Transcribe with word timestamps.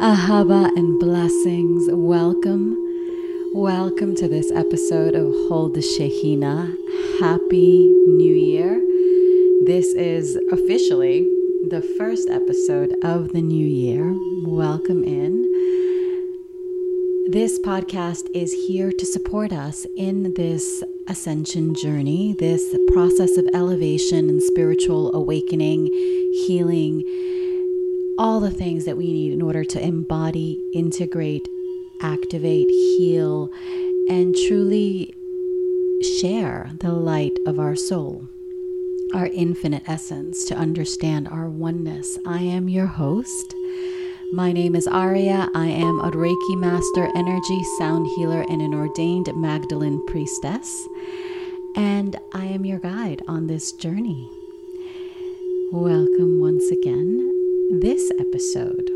Ahava 0.00 0.68
and 0.76 1.00
blessings. 1.00 1.88
Welcome. 1.90 2.76
Welcome 3.52 4.14
to 4.14 4.28
this 4.28 4.52
episode 4.52 5.16
of 5.16 5.26
Hold 5.48 5.74
the 5.74 5.82
Shekinah. 5.82 6.72
Happy 7.18 7.88
New 8.06 8.32
Year. 8.32 8.80
This 9.66 9.86
is 9.94 10.36
officially 10.52 11.22
the 11.68 11.82
first 11.98 12.30
episode 12.30 12.94
of 13.02 13.32
the 13.32 13.42
new 13.42 13.66
year. 13.66 14.16
Welcome 14.46 15.02
in. 15.02 15.42
This 17.32 17.58
podcast 17.58 18.28
is 18.32 18.52
here 18.52 18.92
to 18.92 19.04
support 19.04 19.52
us 19.52 19.84
in 19.96 20.32
this 20.34 20.84
ascension 21.08 21.74
journey, 21.74 22.36
this 22.38 22.76
process 22.92 23.36
of 23.36 23.48
elevation 23.52 24.28
and 24.30 24.40
spiritual 24.40 25.12
awakening, 25.12 25.86
healing 26.46 27.02
all 28.18 28.40
the 28.40 28.50
things 28.50 28.84
that 28.84 28.96
we 28.96 29.12
need 29.12 29.32
in 29.32 29.40
order 29.40 29.64
to 29.64 29.80
embody, 29.80 30.60
integrate, 30.74 31.48
activate, 32.02 32.68
heal, 32.68 33.48
and 34.08 34.34
truly 34.48 35.14
share 36.20 36.70
the 36.80 36.92
light 36.92 37.38
of 37.46 37.60
our 37.60 37.76
soul, 37.76 38.28
our 39.14 39.26
infinite 39.26 39.82
essence, 39.88 40.44
to 40.46 40.54
understand 40.56 41.28
our 41.28 41.48
oneness. 41.48 42.18
I 42.26 42.40
am 42.40 42.68
your 42.68 42.86
host. 42.86 43.54
My 44.32 44.52
name 44.52 44.74
is 44.74 44.88
Aurea. 44.88 45.48
I 45.54 45.66
am 45.66 46.00
a 46.00 46.10
Reiki 46.10 46.58
master, 46.58 47.08
energy 47.14 47.62
sound 47.78 48.06
healer, 48.16 48.44
and 48.48 48.60
an 48.60 48.74
ordained 48.74 49.30
Magdalene 49.36 50.04
priestess. 50.06 50.86
And 51.76 52.18
I 52.34 52.46
am 52.46 52.64
your 52.64 52.80
guide 52.80 53.22
on 53.28 53.46
this 53.46 53.72
journey. 53.72 54.28
Welcome 55.72 56.40
once 56.40 56.70
again. 56.70 57.27
This 57.70 58.10
episode 58.18 58.90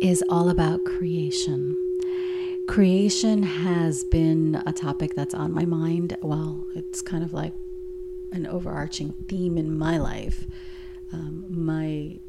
is 0.00 0.22
all 0.28 0.48
about 0.48 0.84
creation. 0.84 1.76
Creation 2.68 3.42
has 3.42 4.04
been 4.04 4.62
a 4.64 4.72
topic 4.72 5.16
that's 5.16 5.34
on 5.34 5.52
my 5.52 5.64
mind. 5.64 6.16
Well, 6.22 6.64
it's 6.76 7.02
kind 7.02 7.24
of 7.24 7.32
like 7.32 7.52
an 8.30 8.46
overarching 8.46 9.12
theme 9.28 9.58
in 9.58 9.76
my 9.76 9.98
life. 9.98 10.46
Um, 11.12 11.46
my 11.48 12.20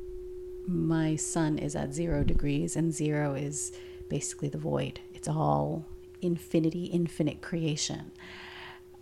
my 0.65 1.15
sun 1.15 1.59
is 1.59 1.75
at 1.75 1.93
zero 1.93 2.23
degrees, 2.23 2.75
and 2.75 2.91
zero 2.91 3.35
is 3.35 3.71
basically 4.09 4.49
the 4.49 4.57
void. 4.57 4.99
It's 5.13 5.27
all 5.27 5.85
infinity, 6.23 6.85
infinite 6.85 7.43
creation. 7.43 8.11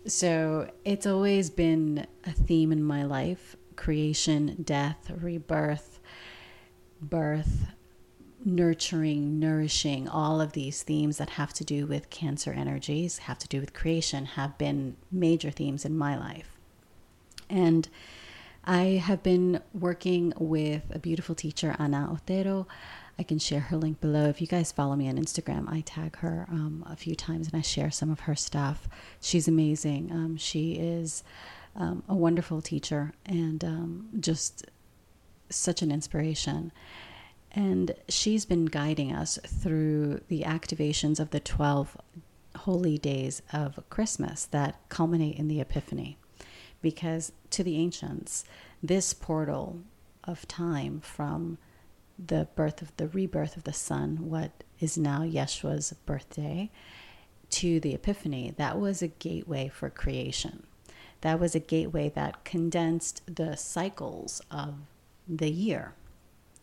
So 0.06 0.70
it's 0.84 1.06
always 1.06 1.50
been 1.50 2.06
a 2.26 2.32
theme 2.32 2.74
in 2.74 2.84
my 2.84 3.06
life 3.06 3.56
creation, 3.80 4.58
death, 4.62 5.10
rebirth, 5.10 6.02
birth, 7.02 7.68
nurturing, 8.44 9.40
nourishing, 9.40 10.06
all 10.06 10.42
of 10.42 10.52
these 10.52 10.84
themes 10.84 11.18
that 11.18 11.30
have 11.32 11.54
to 11.54 11.64
do 11.64 11.88
with 11.88 12.10
cancer 12.10 12.52
energies, 12.52 13.20
have 13.20 13.40
to 13.40 13.48
do 13.48 13.62
with 13.62 13.74
creation, 13.74 14.26
have 14.26 14.58
been 14.58 14.98
major 15.14 15.50
themes 15.50 15.86
in 15.86 15.98
my 15.98 16.18
life. 16.18 16.58
And 17.50 17.88
I 18.66 19.02
have 19.02 19.24
been 19.24 19.62
working 19.74 20.34
with 20.38 20.84
a 20.92 21.00
beautiful 21.00 21.34
teacher, 21.34 21.74
Ana 21.80 22.10
Otero. 22.12 22.68
I 23.18 23.24
can 23.24 23.40
share 23.40 23.62
her 23.62 23.78
link 23.78 24.02
below. 24.02 24.26
If 24.26 24.42
you 24.42 24.48
guys 24.48 24.74
follow 24.74 24.98
me 24.98 25.08
on 25.08 25.18
Instagram, 25.18 25.72
I 25.72 25.82
tag 25.82 26.18
her 26.18 26.48
um, 26.52 26.84
a 26.86 26.98
few 26.98 27.16
times 27.16 27.48
and 27.48 27.58
I 27.58 27.62
share 27.62 27.92
some 27.92 28.12
of 28.12 28.22
her 28.22 28.36
stuff. 28.36 28.90
She's 29.22 29.48
amazing. 29.48 30.12
Um, 30.12 30.36
she 30.36 30.74
is 30.74 31.24
um, 31.76 32.04
a 32.08 32.16
wonderful 32.16 32.62
teacher 32.62 33.14
and 33.26 33.64
um, 33.64 34.10
just 34.20 34.66
such 35.50 35.82
an 35.82 35.92
inspiration. 35.92 36.72
And 37.52 37.96
she's 38.08 38.46
been 38.46 38.66
guiding 38.66 39.12
us 39.14 39.40
through 39.46 40.22
the 40.28 40.44
activations 40.44 41.20
of 41.20 41.32
the 41.32 41.40
12 41.40 41.98
holy 42.58 42.98
days 42.98 43.42
of 43.54 43.80
Christmas 43.90 44.46
that 44.46 44.80
culminate 44.90 45.38
in 45.38 45.48
the 45.48 45.62
Epiphany. 45.62 46.18
Because 46.82 47.32
to 47.50 47.64
the 47.64 47.78
ancients, 47.78 48.46
this 48.82 49.14
portal 49.14 49.80
of 50.24 50.48
time 50.48 51.02
from 51.02 51.58
the 52.24 52.48
birth 52.56 52.82
of 52.82 52.96
the 52.98 53.08
rebirth 53.08 53.58
of 53.58 53.64
the 53.64 53.74
sun, 53.74 54.30
what 54.30 54.64
is 54.80 54.98
now 54.98 55.22
Yeshua's 55.22 55.94
birthday, 56.06 56.70
to 57.50 57.80
the 57.80 57.96
Epiphany, 57.96 58.54
that 58.58 58.80
was 58.80 59.02
a 59.02 59.08
gateway 59.08 59.70
for 59.70 59.90
creation 59.90 60.68
that 61.22 61.40
was 61.40 61.56
a 61.56 61.60
gateway 61.60 62.10
that 62.10 62.44
condensed 62.46 63.22
the 63.34 63.56
cycles 63.56 64.42
of 64.50 64.76
the 65.28 65.50
year. 65.50 65.94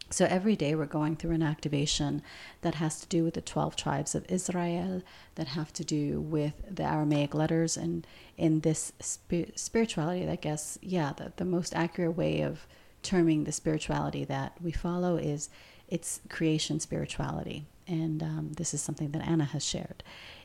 So 0.08 0.24
every 0.26 0.54
day 0.54 0.74
we're 0.74 0.86
going 0.86 1.16
through 1.16 1.32
an 1.32 1.42
activation 1.42 2.22
that 2.60 2.76
has 2.76 3.00
to 3.00 3.08
do 3.08 3.24
with 3.24 3.34
the 3.34 3.40
12 3.40 3.74
tribes 3.74 4.14
of 4.14 4.24
Israel, 4.28 5.02
that 5.34 5.48
have 5.48 5.72
to 5.74 5.84
do 5.84 6.20
with 6.20 6.54
the 6.70 6.84
Aramaic 6.84 7.34
letters, 7.34 7.76
and 7.76 8.06
in 8.36 8.60
this 8.60 8.92
spirituality, 9.00 10.28
I 10.28 10.36
guess, 10.36 10.78
yeah, 10.80 11.12
the, 11.16 11.32
the 11.36 11.44
most 11.44 11.74
accurate 11.74 12.16
way 12.16 12.40
of 12.40 12.68
terming 13.02 13.44
the 13.44 13.52
spirituality 13.52 14.24
that 14.24 14.52
we 14.62 14.70
follow 14.70 15.16
is 15.16 15.48
it's 15.88 16.20
creation 16.28 16.78
spirituality. 16.78 17.66
And 17.88 18.22
um, 18.22 18.52
this 18.56 18.74
is 18.74 18.82
something 18.82 19.10
that 19.10 19.26
Anna 19.26 19.44
has 19.44 19.64
shared. 19.64 20.02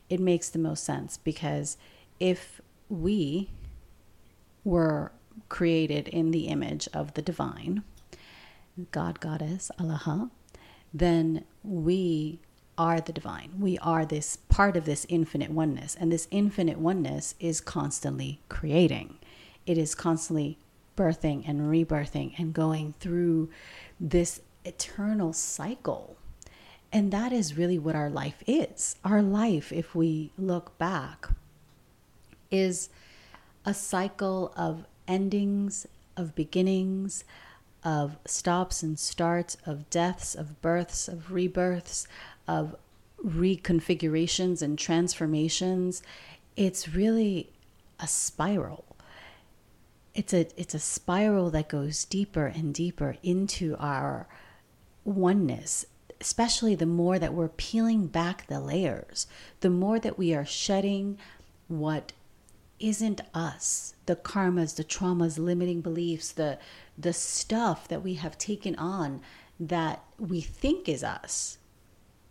It 0.09 0.19
makes 0.19 0.49
the 0.49 0.59
most 0.59 0.83
sense 0.83 1.17
because 1.17 1.77
if 2.19 2.61
we 2.89 3.49
were 4.63 5.11
created 5.49 6.07
in 6.07 6.31
the 6.31 6.47
image 6.47 6.87
of 6.93 7.13
the 7.13 7.21
divine, 7.21 7.83
God, 8.91 9.19
Goddess, 9.19 9.71
Allah, 9.79 10.29
then 10.93 11.45
we 11.63 12.39
are 12.77 12.99
the 12.99 13.13
divine. 13.13 13.51
We 13.59 13.77
are 13.79 14.05
this 14.05 14.37
part 14.37 14.75
of 14.75 14.85
this 14.85 15.05
infinite 15.09 15.51
oneness. 15.51 15.95
And 15.99 16.11
this 16.11 16.27
infinite 16.31 16.79
oneness 16.79 17.35
is 17.39 17.61
constantly 17.61 18.41
creating, 18.49 19.19
it 19.65 19.77
is 19.77 19.93
constantly 19.93 20.57
birthing 20.97 21.47
and 21.47 21.61
rebirthing 21.61 22.37
and 22.37 22.53
going 22.53 22.93
through 22.99 23.49
this 23.99 24.41
eternal 24.65 25.33
cycle. 25.33 26.17
And 26.91 27.11
that 27.13 27.31
is 27.31 27.57
really 27.57 27.79
what 27.79 27.95
our 27.95 28.09
life 28.09 28.43
is. 28.45 28.97
Our 29.03 29.21
life, 29.21 29.71
if 29.71 29.95
we 29.95 30.31
look 30.37 30.77
back, 30.77 31.29
is 32.49 32.89
a 33.65 33.73
cycle 33.73 34.53
of 34.55 34.85
endings, 35.07 35.87
of 36.17 36.35
beginnings, 36.35 37.23
of 37.83 38.17
stops 38.25 38.83
and 38.83 38.99
starts, 38.99 39.57
of 39.65 39.89
deaths, 39.89 40.35
of 40.35 40.61
births, 40.61 41.07
of 41.07 41.31
rebirths, 41.31 42.07
of 42.47 42.75
reconfigurations 43.23 44.61
and 44.61 44.77
transformations. 44.77 46.01
It's 46.55 46.89
really 46.89 47.51
a 47.99 48.07
spiral. 48.07 48.85
It's 50.13 50.33
a 50.33 50.47
it's 50.59 50.73
a 50.73 50.79
spiral 50.79 51.49
that 51.51 51.69
goes 51.69 52.03
deeper 52.05 52.47
and 52.47 52.73
deeper 52.73 53.15
into 53.23 53.77
our 53.79 54.27
oneness, 55.05 55.85
especially 56.19 56.75
the 56.75 56.85
more 56.85 57.17
that 57.17 57.33
we're 57.33 57.47
peeling 57.47 58.07
back 58.07 58.47
the 58.47 58.59
layers, 58.59 59.25
the 59.61 59.69
more 59.69 59.99
that 59.99 60.17
we 60.17 60.33
are 60.33 60.45
shedding 60.45 61.17
what 61.67 62.11
isn't 62.81 63.21
us. 63.33 63.95
The 64.05 64.15
karmas 64.15 64.75
the 64.75 64.83
traumas 64.83 65.37
limiting 65.37 65.81
beliefs 65.81 66.31
the 66.31 66.57
the 66.97 67.13
stuff 67.13 67.87
that 67.87 68.03
we 68.03 68.15
have 68.15 68.37
taken 68.37 68.75
on 68.75 69.21
that 69.59 70.03
we 70.17 70.41
think 70.41 70.89
is 70.89 71.03
us 71.03 71.57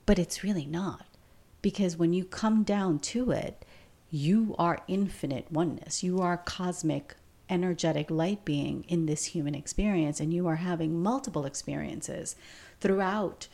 but 0.06 0.18
it's 0.18 0.42
really 0.42 0.66
not. 0.66 1.06
Because 1.62 1.96
when 1.96 2.12
you 2.12 2.24
come 2.24 2.62
down 2.64 2.98
to 2.98 3.30
it 3.30 3.64
you 4.10 4.56
are 4.58 4.82
infinite 4.88 5.50
oneness. 5.52 6.02
You 6.02 6.20
are 6.20 6.36
cosmic 6.36 7.14
energetic 7.48 8.10
light 8.10 8.44
being 8.44 8.84
in 8.88 9.06
this 9.06 9.26
human 9.26 9.54
experience 9.54 10.20
and 10.20 10.32
you 10.32 10.46
are 10.46 10.56
having 10.56 11.02
multiple 11.02 11.44
experiences 11.44 12.36
throughout 12.80 13.48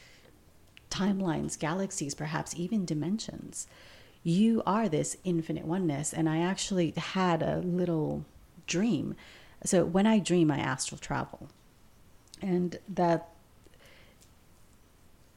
timelines 0.90 1.58
galaxies 1.58 2.14
perhaps 2.14 2.54
even 2.56 2.84
dimensions 2.84 3.66
you 4.26 4.60
are 4.66 4.88
this 4.88 5.16
infinite 5.22 5.64
oneness. 5.64 6.12
And 6.12 6.28
I 6.28 6.40
actually 6.40 6.92
had 6.96 7.44
a 7.44 7.58
little 7.58 8.24
dream. 8.66 9.14
So 9.64 9.84
when 9.84 10.04
I 10.04 10.18
dream, 10.18 10.50
I 10.50 10.58
astral 10.58 10.98
travel. 10.98 11.48
And 12.42 12.76
that, 12.88 13.28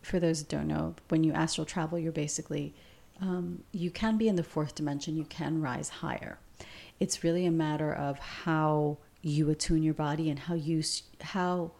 for 0.02 0.20
those 0.20 0.40
that 0.40 0.50
don't 0.50 0.68
know, 0.68 0.96
when 1.10 1.24
you 1.24 1.32
astral 1.34 1.66
travel, 1.66 2.00
you're 2.00 2.12
basically, 2.12 2.74
um, 3.22 3.64
you 3.72 3.92
can 3.92 4.18
be 4.18 4.28
in 4.28 4.38
the 4.38 4.44
fourth 4.44 4.74
dimension, 4.74 5.16
you 5.16 5.26
can 5.26 5.62
rise 5.62 5.90
higher. 5.90 6.40
It's 7.00 7.24
really 7.24 7.46
a 7.46 7.52
matter 7.52 7.94
of 7.94 8.18
how 8.18 8.98
you 9.22 9.52
attune 9.52 9.84
your 9.84 9.94
body 9.94 10.32
and 10.32 10.40
how 10.40 10.56
use 10.56 11.04
how 11.22 11.72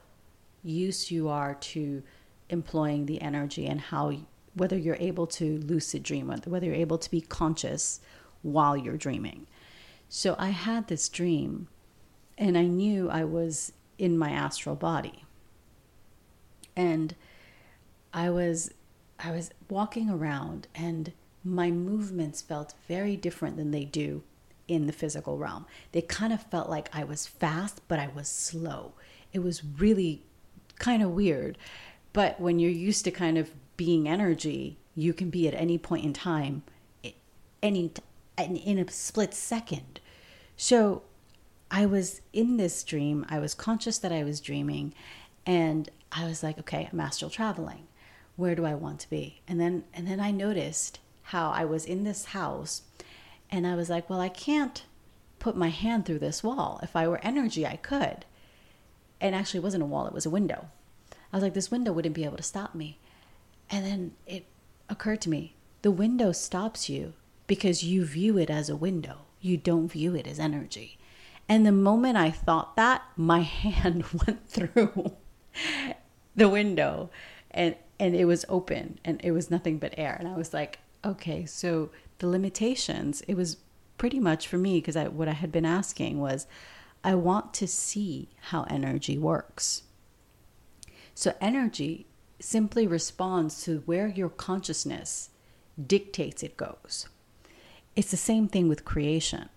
used 0.62 1.10
you 1.10 1.28
are 1.30 1.56
to 1.56 2.04
employing 2.50 3.08
the 3.08 3.20
energy 3.22 3.66
and 3.66 3.80
how 3.80 4.12
whether 4.60 4.78
you're 4.78 4.98
able 5.00 5.26
to 5.26 5.58
lucid 5.60 6.04
dream, 6.04 6.28
whether 6.46 6.66
you're 6.66 6.76
able 6.76 6.98
to 6.98 7.10
be 7.10 7.22
conscious 7.22 8.00
while 8.42 8.76
you're 8.76 8.98
dreaming. 8.98 9.48
So 10.10 10.36
I 10.38 10.50
had 10.50 10.88
this 10.88 11.08
dream 11.08 11.68
and 12.38 12.58
I 12.58 12.66
knew 12.66 13.10
I 13.10 13.24
was 13.24 13.74
in 13.98 14.18
my 14.18 14.32
astral 14.32 14.76
body. 14.76 15.26
And 16.76 17.16
I 18.14 18.30
was 18.30 18.72
I 19.20 19.32
was 19.32 19.52
walking 19.70 20.10
around 20.10 20.68
and 20.74 21.12
my 21.44 21.72
movements 21.72 22.42
felt 22.42 22.74
very 22.88 23.16
different 23.16 23.58
than 23.58 23.72
they 23.72 23.84
do 23.84 24.24
in 24.68 24.88
the 24.88 24.94
physical 24.94 25.38
realm. 25.38 25.66
They 25.92 26.02
kind 26.02 26.32
of 26.32 26.44
felt 26.44 26.70
like 26.70 26.90
I 26.94 27.04
was 27.04 27.28
fast, 27.28 27.82
but 27.88 28.00
I 28.00 28.08
was 28.08 28.28
slow. 28.30 28.94
It 29.34 29.40
was 29.40 29.64
really 29.64 30.24
kind 30.80 31.04
of 31.04 31.12
weird. 31.12 31.58
But 32.14 32.40
when 32.40 32.60
you're 32.60 32.72
used 32.72 33.04
to 33.06 33.12
kind 33.12 33.38
of 33.38 33.52
being 33.80 34.10
energy, 34.10 34.78
you 34.94 35.14
can 35.14 35.30
be 35.30 35.48
at 35.48 35.54
any 35.54 35.78
point 35.78 36.04
in 36.04 36.12
time, 36.12 36.64
any 37.64 37.90
in 38.38 38.78
a 38.78 38.92
split 38.92 39.34
second. 39.34 40.02
So 40.58 41.04
I 41.72 41.86
was 41.86 42.20
in 42.34 42.58
this 42.58 42.84
dream. 42.84 43.26
I 43.30 43.40
was 43.40 43.56
conscious 43.56 43.98
that 44.00 44.12
I 44.12 44.26
was 44.26 44.42
dreaming, 44.42 44.94
and 45.46 45.90
I 46.12 46.26
was 46.26 46.44
like, 46.44 46.60
okay, 46.60 46.90
I'm 46.92 47.00
astral 47.00 47.32
traveling. 47.32 47.88
Where 48.36 48.54
do 48.54 48.66
I 48.66 48.76
want 48.76 49.00
to 49.00 49.10
be? 49.10 49.40
And 49.48 49.62
then 49.62 49.86
and 49.94 50.06
then 50.06 50.20
I 50.20 50.32
noticed 50.32 51.00
how 51.24 51.52
I 51.52 51.64
was 51.64 51.86
in 51.86 52.04
this 52.04 52.26
house 52.26 52.82
and 53.50 53.66
I 53.66 53.76
was 53.76 53.90
like, 53.90 54.10
well, 54.10 54.20
I 54.20 54.30
can't 54.30 54.84
put 55.40 55.56
my 55.56 55.70
hand 55.70 56.06
through 56.06 56.20
this 56.20 56.44
wall. 56.44 56.82
If 56.84 56.98
I 56.98 57.08
were 57.08 57.22
energy, 57.24 57.66
I 57.66 57.78
could. 57.78 58.26
And 59.22 59.34
actually, 59.34 59.60
it 59.60 59.64
wasn't 59.64 59.84
a 59.84 59.86
wall, 59.94 60.06
it 60.06 60.14
was 60.14 60.26
a 60.26 60.30
window. 60.30 60.68
I 61.32 61.38
was 61.38 61.44
like, 61.44 61.54
this 61.54 61.72
window 61.72 61.94
wouldn't 61.94 62.16
be 62.16 62.26
able 62.26 62.38
to 62.38 62.44
stop 62.44 62.76
me. 62.76 63.00
And 63.70 63.86
then 63.86 64.12
it 64.26 64.46
occurred 64.90 65.22
to 65.22 65.30
me 65.30 65.56
the 65.82 65.92
window 65.92 66.32
stops 66.32 66.90
you 66.90 67.14
because 67.48 67.84
you 67.84 68.06
view 68.06 68.38
it 68.38 68.50
as 68.50 68.70
a 68.70 68.76
window, 68.76 69.20
you 69.40 69.58
don't 69.58 69.88
view 69.88 70.16
it 70.16 70.28
as 70.28 70.40
energy. 70.40 70.98
And 71.48 71.66
the 71.66 71.72
moment 71.72 72.18
I 72.18 72.30
thought 72.30 72.76
that, 72.76 73.04
my 73.16 73.40
hand 73.40 74.06
went 74.26 74.48
through 74.48 75.14
the 76.36 76.50
window 76.50 77.10
and 77.52 77.76
and 78.02 78.16
it 78.16 78.26
was 78.26 78.46
open 78.48 78.98
and 79.04 79.20
it 79.24 79.32
was 79.32 79.52
nothing 79.52 79.78
but 79.78 79.94
air 79.98 80.16
and 80.18 80.28
I 80.28 80.38
was 80.38 80.54
like, 80.54 80.80
okay, 81.04 81.46
so 81.46 81.90
the 82.20 82.28
limitations, 82.28 83.22
it 83.28 83.36
was 83.36 83.58
pretty 83.98 84.20
much 84.20 84.48
for 84.48 84.58
me 84.58 84.80
because 84.80 84.96
I 84.96 85.08
what 85.08 85.28
I 85.28 85.34
had 85.34 85.52
been 85.52 85.66
asking 85.66 86.20
was 86.20 86.48
I 87.04 87.16
want 87.16 87.54
to 87.56 87.68
see 87.68 88.30
how 88.50 88.64
energy 88.64 89.18
works. 89.18 89.84
So 91.14 91.34
energy 91.42 92.08
simply 92.40 92.88
responds 92.88 93.64
to 93.64 93.84
where 93.86 94.08
your 94.08 94.30
consciousness 94.30 95.30
dictates 95.86 96.44
it 96.44 96.58
goes. 96.58 97.08
It's 97.96 98.12
the 98.12 98.18
same 98.18 98.48
thing 98.48 98.68
with 98.68 98.86
creation. 98.86 99.50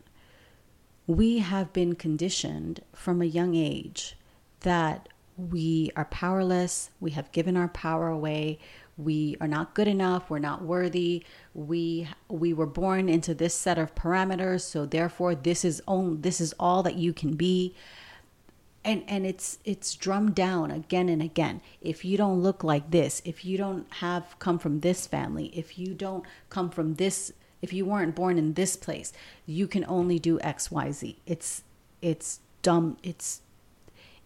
We 1.06 1.38
have 1.38 1.73
been 1.73 1.94
conditioned 1.94 2.81
from 2.94 3.20
a 3.20 3.26
young 3.26 3.55
age 3.55 4.17
that 4.61 5.08
we 5.37 5.90
are 5.96 6.05
powerless, 6.06 6.90
we 7.00 7.12
have 7.12 7.32
given 7.32 7.56
our 7.56 7.69
power 7.69 8.08
away, 8.08 8.58
we 8.96 9.37
are 9.40 9.49
not 9.49 9.75
good 9.75 9.88
enough 9.88 10.29
we're 10.29 10.38
not 10.38 10.62
worthy 10.62 11.25
we 11.55 12.08
we 12.29 12.52
were 12.52 12.67
born 12.67 13.08
into 13.08 13.34
this 13.34 13.55
set 13.55 13.79
of 13.79 13.94
parameters 13.94 14.61
so 14.61 14.84
therefore 14.84 15.34
this 15.34 15.64
is 15.64 15.82
on 15.87 16.20
this 16.20 16.40
is 16.40 16.55
all 16.58 16.82
that 16.82 16.96
you 16.96 17.12
can 17.12 17.34
be 17.34 17.75
and 18.84 19.05
and 19.06 19.26
it's 19.26 19.58
it's 19.64 19.94
drummed 19.94 20.34
down 20.34 20.70
again 20.70 21.08
and 21.08 21.23
again. 21.23 21.61
If 21.81 22.05
you 22.05 22.17
don't 22.17 22.43
look 22.43 22.64
like 22.64 22.90
this 22.90 23.23
if 23.25 23.44
you 23.44 23.56
don't 23.56 23.87
have 23.94 24.38
come 24.38 24.58
from 24.58 24.81
this 24.81 25.06
family 25.06 25.46
if 25.55 25.79
you 25.79 25.94
don't 25.94 26.25
come 26.50 26.70
from 26.70 26.94
this 26.94 27.32
if 27.61 27.73
you 27.73 27.84
weren't 27.87 28.14
born 28.14 28.38
in 28.38 28.55
this 28.55 28.76
place 28.76 29.12
you 29.46 29.69
can 29.69 29.84
only 29.87 30.19
do 30.19 30.37
xyz 30.40 31.14
it's 31.26 31.62
it's 32.00 32.40
dumb 32.62 32.96
it's 33.05 33.43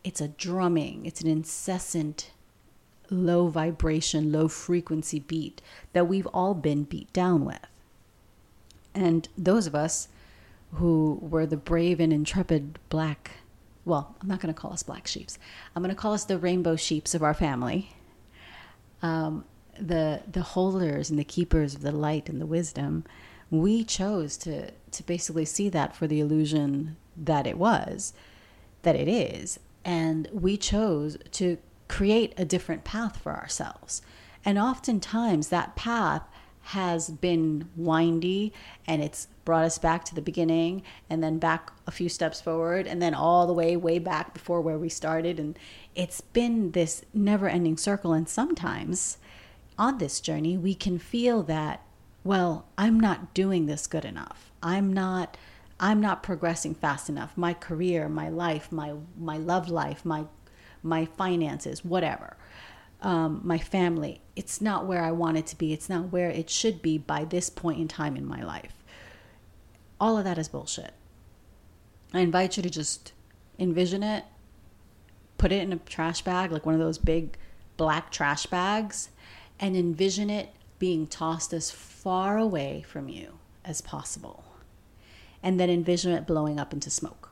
it's 0.06 0.20
a 0.20 0.28
drumming. 0.28 1.04
It's 1.04 1.20
an 1.20 1.26
incessant 1.26 2.30
low 3.10 3.48
vibration, 3.48 4.30
low 4.30 4.46
frequency 4.46 5.18
beat 5.18 5.60
that 5.94 6.06
we've 6.06 6.28
all 6.28 6.54
been 6.54 6.84
beat 6.84 7.12
down 7.12 7.44
with. 7.44 7.66
And 8.94 9.28
those 9.36 9.66
of 9.66 9.74
us 9.74 10.06
who 10.74 11.18
were 11.20 11.44
the 11.44 11.56
brave 11.56 11.98
and 11.98 12.12
intrepid 12.12 12.78
black, 12.88 13.32
well, 13.86 14.16
I'm 14.20 14.28
not 14.28 14.40
going 14.40 14.52
to 14.52 14.60
call 14.60 14.72
us 14.72 14.82
black 14.82 15.06
sheeps. 15.06 15.38
I'm 15.74 15.82
going 15.82 15.94
to 15.94 16.00
call 16.00 16.12
us 16.12 16.24
the 16.24 16.36
rainbow 16.36 16.76
sheeps 16.76 17.14
of 17.14 17.22
our 17.22 17.32
family. 17.32 17.94
Um, 19.00 19.44
the 19.78 20.22
the 20.30 20.42
holders 20.42 21.08
and 21.08 21.18
the 21.18 21.24
keepers 21.24 21.74
of 21.74 21.82
the 21.82 21.92
light 21.92 22.28
and 22.28 22.40
the 22.40 22.46
wisdom, 22.46 23.04
we 23.50 23.84
chose 23.84 24.36
to 24.38 24.72
to 24.72 25.02
basically 25.04 25.44
see 25.44 25.68
that 25.68 25.94
for 25.94 26.06
the 26.06 26.20
illusion 26.20 26.96
that 27.16 27.46
it 27.46 27.56
was, 27.56 28.12
that 28.82 28.96
it 28.96 29.08
is, 29.08 29.60
and 29.84 30.28
we 30.32 30.56
chose 30.56 31.16
to 31.32 31.58
create 31.88 32.34
a 32.36 32.44
different 32.44 32.84
path 32.84 33.16
for 33.18 33.34
ourselves. 33.34 34.02
And 34.44 34.58
oftentimes 34.58 35.48
that 35.48 35.76
path 35.76 36.22
has 36.66 37.10
been 37.10 37.68
windy 37.76 38.52
and 38.88 39.00
it's 39.00 39.28
brought 39.44 39.64
us 39.64 39.78
back 39.78 40.04
to 40.04 40.16
the 40.16 40.20
beginning 40.20 40.82
and 41.08 41.22
then 41.22 41.38
back 41.38 41.72
a 41.86 41.92
few 41.92 42.08
steps 42.08 42.40
forward 42.40 42.88
and 42.88 43.00
then 43.00 43.14
all 43.14 43.46
the 43.46 43.52
way 43.52 43.76
way 43.76 44.00
back 44.00 44.34
before 44.34 44.60
where 44.60 44.76
we 44.76 44.88
started. 44.88 45.38
And 45.38 45.56
it's 45.94 46.20
been 46.20 46.72
this 46.72 47.04
never 47.14 47.48
ending 47.48 47.76
circle. 47.76 48.12
And 48.12 48.28
sometimes 48.28 49.18
on 49.78 49.98
this 49.98 50.18
journey 50.18 50.58
we 50.58 50.74
can 50.74 50.98
feel 50.98 51.44
that 51.44 51.82
well 52.24 52.66
I'm 52.76 52.98
not 52.98 53.32
doing 53.32 53.66
this 53.66 53.86
good 53.86 54.04
enough. 54.04 54.50
I'm 54.60 54.92
not 54.92 55.36
I'm 55.78 56.00
not 56.00 56.24
progressing 56.24 56.74
fast 56.74 57.08
enough. 57.08 57.36
My 57.36 57.54
career 57.54 58.08
my 58.08 58.28
life 58.28 58.72
my 58.72 58.94
my 59.16 59.36
love 59.36 59.68
life 59.68 60.04
my 60.04 60.24
my 60.82 61.04
finances, 61.04 61.84
whatever, 61.84 62.36
um, 63.06 63.40
my 63.44 63.56
family. 63.56 64.20
It's 64.34 64.60
not 64.60 64.84
where 64.84 65.00
I 65.00 65.12
want 65.12 65.36
it 65.36 65.46
to 65.46 65.56
be. 65.56 65.72
It's 65.72 65.88
not 65.88 66.10
where 66.10 66.28
it 66.28 66.50
should 66.50 66.82
be 66.82 66.98
by 66.98 67.24
this 67.24 67.48
point 67.48 67.80
in 67.80 67.86
time 67.86 68.16
in 68.16 68.26
my 68.26 68.42
life. 68.42 68.82
All 70.00 70.18
of 70.18 70.24
that 70.24 70.38
is 70.38 70.48
bullshit. 70.48 70.92
I 72.12 72.18
invite 72.18 72.56
you 72.56 72.64
to 72.64 72.68
just 72.68 73.12
envision 73.60 74.02
it, 74.02 74.24
put 75.38 75.52
it 75.52 75.62
in 75.62 75.72
a 75.72 75.76
trash 75.76 76.22
bag, 76.22 76.50
like 76.50 76.66
one 76.66 76.74
of 76.74 76.80
those 76.80 76.98
big 76.98 77.38
black 77.76 78.10
trash 78.10 78.46
bags, 78.46 79.10
and 79.60 79.76
envision 79.76 80.28
it 80.28 80.50
being 80.80 81.06
tossed 81.06 81.52
as 81.52 81.70
far 81.70 82.36
away 82.38 82.84
from 82.88 83.08
you 83.08 83.38
as 83.64 83.80
possible. 83.80 84.44
And 85.44 85.60
then 85.60 85.70
envision 85.70 86.10
it 86.10 86.26
blowing 86.26 86.58
up 86.58 86.72
into 86.72 86.90
smoke 86.90 87.30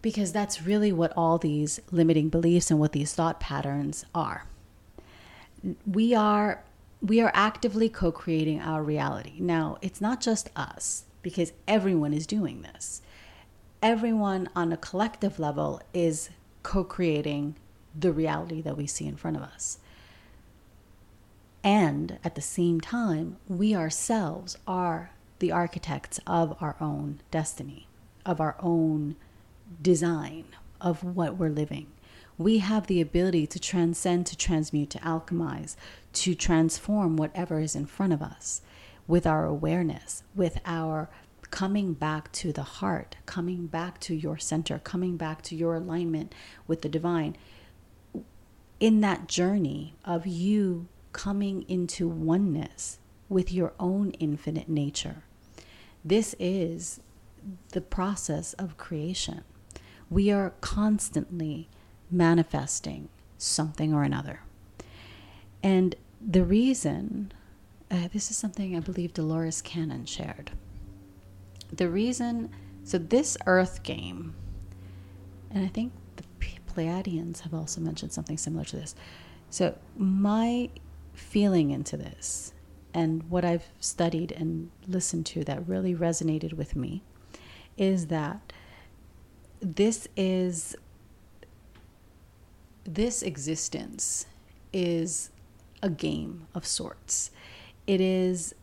because 0.00 0.32
that's 0.32 0.62
really 0.62 0.90
what 0.90 1.12
all 1.16 1.36
these 1.36 1.80
limiting 1.90 2.30
beliefs 2.30 2.70
and 2.70 2.80
what 2.80 2.92
these 2.92 3.12
thought 3.12 3.40
patterns 3.40 4.06
are. 4.14 4.46
We 5.86 6.14
are 6.14 6.62
we 7.02 7.20
are 7.20 7.30
actively 7.34 7.88
co-creating 7.88 8.60
our 8.60 8.82
reality. 8.82 9.34
Now, 9.38 9.76
it's 9.82 10.00
not 10.00 10.20
just 10.20 10.48
us 10.56 11.04
because 11.22 11.52
everyone 11.68 12.12
is 12.12 12.26
doing 12.26 12.62
this. 12.62 13.02
Everyone 13.82 14.48
on 14.56 14.72
a 14.72 14.76
collective 14.78 15.38
level 15.38 15.80
is 15.92 16.30
co-creating 16.62 17.56
the 17.94 18.12
reality 18.12 18.60
that 18.62 18.76
we 18.76 18.86
see 18.86 19.06
in 19.06 19.16
front 19.16 19.36
of 19.36 19.42
us. 19.42 19.78
And 21.62 22.18
at 22.24 22.34
the 22.34 22.42
same 22.42 22.80
time, 22.80 23.36
we 23.48 23.74
ourselves 23.74 24.56
are 24.66 25.10
the 25.38 25.52
architects 25.52 26.18
of 26.26 26.56
our 26.60 26.76
own 26.80 27.20
destiny, 27.30 27.88
of 28.24 28.40
our 28.40 28.56
own 28.60 29.16
design 29.82 30.44
of 30.80 31.02
what 31.02 31.36
we're 31.36 31.50
living. 31.50 31.88
We 32.38 32.58
have 32.58 32.86
the 32.86 33.00
ability 33.00 33.46
to 33.48 33.58
transcend, 33.58 34.26
to 34.26 34.36
transmute, 34.36 34.90
to 34.90 34.98
alchemize, 34.98 35.76
to 36.14 36.34
transform 36.34 37.16
whatever 37.16 37.60
is 37.60 37.74
in 37.74 37.86
front 37.86 38.12
of 38.12 38.22
us 38.22 38.60
with 39.06 39.26
our 39.26 39.46
awareness, 39.46 40.22
with 40.34 40.58
our 40.66 41.08
coming 41.50 41.94
back 41.94 42.30
to 42.32 42.52
the 42.52 42.62
heart, 42.62 43.16
coming 43.24 43.66
back 43.66 44.00
to 44.00 44.14
your 44.14 44.36
center, 44.36 44.78
coming 44.78 45.16
back 45.16 45.42
to 45.42 45.56
your 45.56 45.74
alignment 45.76 46.34
with 46.66 46.82
the 46.82 46.88
divine. 46.88 47.36
In 48.80 49.00
that 49.00 49.28
journey 49.28 49.94
of 50.04 50.26
you 50.26 50.88
coming 51.12 51.64
into 51.68 52.06
oneness 52.08 52.98
with 53.28 53.50
your 53.52 53.72
own 53.80 54.10
infinite 54.12 54.68
nature. 54.68 55.22
This 56.04 56.34
is 56.38 57.00
the 57.72 57.80
process 57.80 58.52
of 58.54 58.76
creation 58.76 59.44
we 60.10 60.30
are 60.30 60.54
constantly 60.60 61.68
manifesting 62.10 63.08
something 63.38 63.92
or 63.92 64.02
another. 64.02 64.40
And 65.62 65.94
the 66.20 66.44
reason, 66.44 67.32
uh, 67.90 68.08
this 68.12 68.30
is 68.30 68.36
something 68.36 68.76
I 68.76 68.80
believe 68.80 69.14
Dolores 69.14 69.60
Cannon 69.62 70.06
shared. 70.06 70.52
The 71.72 71.88
reason, 71.88 72.50
so 72.84 72.98
this 72.98 73.36
Earth 73.46 73.82
game, 73.82 74.34
and 75.50 75.64
I 75.64 75.68
think 75.68 75.92
the 76.16 76.24
Pleiadians 76.72 77.40
have 77.40 77.54
also 77.54 77.80
mentioned 77.80 78.12
something 78.12 78.38
similar 78.38 78.64
to 78.66 78.76
this. 78.76 78.94
So, 79.50 79.76
my 79.96 80.70
feeling 81.14 81.70
into 81.70 81.96
this 81.96 82.52
and 82.92 83.22
what 83.30 83.44
I've 83.44 83.68
studied 83.80 84.32
and 84.32 84.70
listened 84.86 85.26
to 85.26 85.44
that 85.44 85.66
really 85.66 85.94
resonated 85.94 86.54
with 86.54 86.76
me 86.76 87.02
is 87.76 88.06
that 88.06 88.52
this 89.60 90.08
is 90.16 90.76
this 92.86 93.22
existence 93.22 94.26
is 94.72 95.30
a 95.82 95.90
game 95.90 96.46
of 96.54 96.66
sorts. 96.66 97.30
It 97.86 98.00
is 98.00 98.54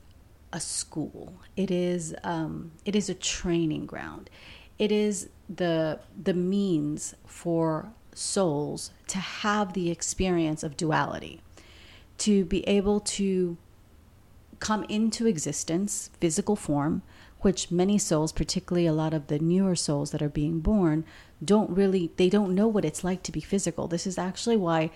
a 0.51 0.60
school. 0.60 1.34
It 1.56 1.72
is 1.72 2.15
um, 2.24 2.72
it 2.86 2.96
is 2.96 3.10
a 3.10 3.13
training 3.13 3.86
ground. 3.86 4.30
It 4.77 4.92
is 4.92 5.30
the 5.53 6.00
the 6.22 6.34
means 6.34 7.15
for 7.25 7.92
souls 8.13 8.92
to 9.08 9.18
have 9.18 9.74
the 9.74 9.89
experience 9.89 10.63
of 10.63 10.77
duality, 10.77 11.42
to 12.20 12.46
be 12.46 12.68
able 12.68 13.00
to 13.00 13.58
come 14.60 14.84
into 14.86 15.27
existence, 15.27 16.10
physical 16.20 16.56
form, 16.56 17.01
which 17.42 17.72
many 17.72 17.98
souls, 17.98 18.32
particularly 18.32 18.88
a 18.88 18.94
lot 18.94 19.13
of 19.13 19.27
the 19.27 19.39
newer 19.39 19.75
souls 19.75 20.12
that 20.12 20.22
are 20.22 20.30
being 20.30 20.60
born, 20.60 21.03
don't 21.44 21.70
really, 21.70 22.12
they 22.18 22.30
don't 22.30 22.56
know 22.56 22.68
what 22.68 22.86
it's 22.86 23.04
like 23.04 23.24
to 23.24 23.32
be 23.32 23.42
physical. 23.42 23.88
This 23.88 24.08
is 24.08 24.18
actually 24.18 24.58
why, 24.58 24.92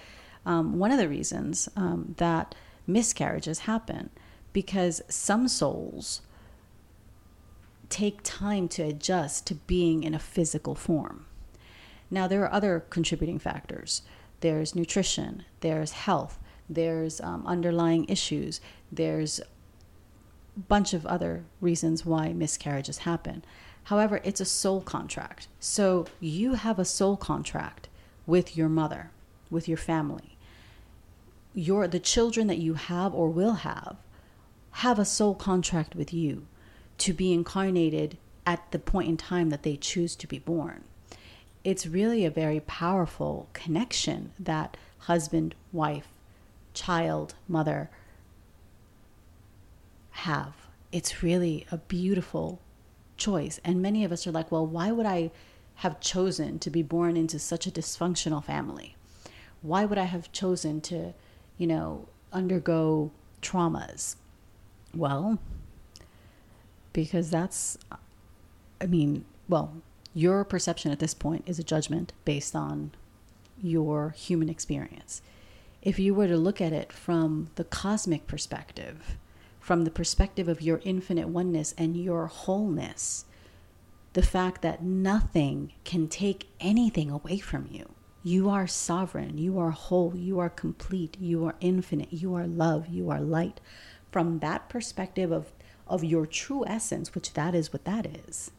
um, 0.45 0.77
one 0.79 0.91
of 0.91 0.97
the 0.97 1.09
reasons 1.09 1.67
um, 1.75 2.15
that 2.17 2.55
miscarriages 2.85 3.59
happen, 3.59 4.09
because 4.53 5.01
some 5.09 5.47
souls 5.47 6.21
take 7.89 8.19
time 8.23 8.67
to 8.67 8.83
adjust 8.83 9.47
to 9.47 9.55
being 9.55 10.03
in 10.03 10.13
a 10.13 10.19
physical 10.19 10.75
form. 10.75 11.25
Now, 12.09 12.27
there 12.27 12.41
are 12.43 12.53
other 12.53 12.85
contributing 12.89 13.39
factors 13.39 14.01
there's 14.39 14.75
nutrition, 14.75 15.43
there's 15.61 15.91
health, 15.91 16.39
there's 16.69 17.19
um, 17.21 17.45
underlying 17.47 18.05
issues, 18.07 18.61
there's 18.91 19.39
a 19.39 20.59
bunch 20.59 20.93
of 20.93 21.07
other 21.07 21.43
reasons 21.59 22.05
why 22.05 22.33
miscarriages 22.33 22.99
happen. 22.99 23.43
However, 23.87 24.19
it's 24.25 24.41
a 24.41 24.45
soul 24.45 24.81
contract. 24.81 25.47
So 25.61 26.07
you 26.19 26.55
have 26.55 26.77
a 26.77 26.83
soul 26.83 27.15
contract 27.15 27.87
with 28.25 28.57
your 28.57 28.67
mother, 28.67 29.11
with 29.49 29.69
your 29.69 29.77
family. 29.77 30.37
Your 31.53 31.87
the 31.87 32.01
children 32.01 32.47
that 32.47 32.57
you 32.57 32.73
have 32.73 33.15
or 33.15 33.29
will 33.29 33.53
have 33.53 33.95
have 34.83 34.99
a 34.99 35.05
soul 35.05 35.35
contract 35.35 35.95
with 35.95 36.13
you 36.13 36.47
to 36.97 37.13
be 37.13 37.31
incarnated 37.31 38.17
at 38.45 38.69
the 38.71 38.79
point 38.79 39.07
in 39.07 39.15
time 39.15 39.51
that 39.51 39.63
they 39.63 39.77
choose 39.77 40.17
to 40.17 40.27
be 40.27 40.37
born. 40.37 40.83
It's 41.63 41.87
really 41.87 42.25
a 42.25 42.29
very 42.29 42.59
powerful 42.59 43.47
connection 43.53 44.33
that 44.37 44.75
husband, 44.99 45.55
wife, 45.71 46.09
child, 46.73 47.35
mother 47.47 47.89
have. 50.11 50.55
It's 50.91 51.23
really 51.23 51.65
a 51.71 51.77
beautiful 51.77 52.59
choice. 53.17 53.59
And 53.63 53.81
many 53.81 54.03
of 54.03 54.11
us 54.11 54.25
are 54.27 54.31
like, 54.31 54.51
well, 54.51 54.65
why 54.65 54.91
would 54.91 55.05
I 55.05 55.31
have 55.75 55.99
chosen 55.99 56.59
to 56.59 56.69
be 56.69 56.81
born 56.81 57.17
into 57.17 57.39
such 57.39 57.67
a 57.67 57.71
dysfunctional 57.71 58.43
family? 58.43 58.95
Why 59.61 59.85
would 59.85 59.97
I 59.97 60.05
have 60.05 60.31
chosen 60.31 60.81
to, 60.81 61.13
you 61.57 61.67
know, 61.67 62.07
undergo 62.31 63.11
traumas? 63.41 64.15
Well, 64.93 65.39
because 66.93 67.29
that's, 67.29 67.77
I 68.81 68.85
mean, 68.85 69.25
well, 69.47 69.73
your 70.13 70.43
perception 70.43 70.91
at 70.91 70.99
this 70.99 71.13
point 71.13 71.43
is 71.45 71.59
a 71.59 71.63
judgment 71.63 72.13
based 72.25 72.55
on 72.55 72.91
your 73.61 74.11
human 74.11 74.49
experience. 74.49 75.21
If 75.81 75.99
you 75.99 76.13
were 76.13 76.27
to 76.27 76.37
look 76.37 76.59
at 76.59 76.73
it 76.73 76.91
from 76.91 77.49
the 77.55 77.63
cosmic 77.63 78.25
perspective, 78.25 79.17
from 79.67 79.83
the 79.83 79.91
perspective 79.91 80.47
of 80.47 80.61
your 80.61 80.79
infinite 80.85 81.27
oneness 81.27 81.75
and 81.77 81.97
your 81.97 82.27
wholeness, 82.27 83.25
the 84.13 84.21
fact 84.21 84.61
that 84.61 84.81
nothing 84.81 85.73
can 85.83 86.07
take 86.07 86.47
anything 86.61 87.11
away 87.11 87.37
from 87.37 87.67
you. 87.69 87.93
You 88.23 88.49
are 88.49 88.65
sovereign, 88.65 89.37
you 89.37 89.59
are 89.59 89.71
whole, 89.71 90.13
you 90.15 90.39
are 90.39 90.49
complete, 90.49 91.17
you 91.19 91.45
are 91.45 91.55
infinite, 91.59 92.13
you 92.13 92.33
are 92.33 92.47
love, 92.47 92.87
you 92.87 93.09
are 93.09 93.19
light. 93.19 93.59
From 94.09 94.39
that 94.39 94.69
perspective 94.69 95.33
of, 95.33 95.51
of 95.85 96.01
your 96.01 96.25
true 96.25 96.65
essence, 96.65 97.13
which 97.13 97.33
that 97.33 97.53
is 97.53 97.73
what 97.73 97.83
that 97.83 98.05
is, 98.05 98.51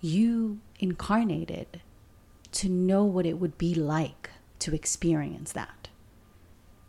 you 0.00 0.60
incarnated 0.78 1.80
to 2.52 2.68
know 2.68 3.02
what 3.02 3.26
it 3.26 3.40
would 3.40 3.58
be 3.58 3.74
like 3.74 4.30
to 4.60 4.72
experience 4.72 5.50
that. 5.50 5.88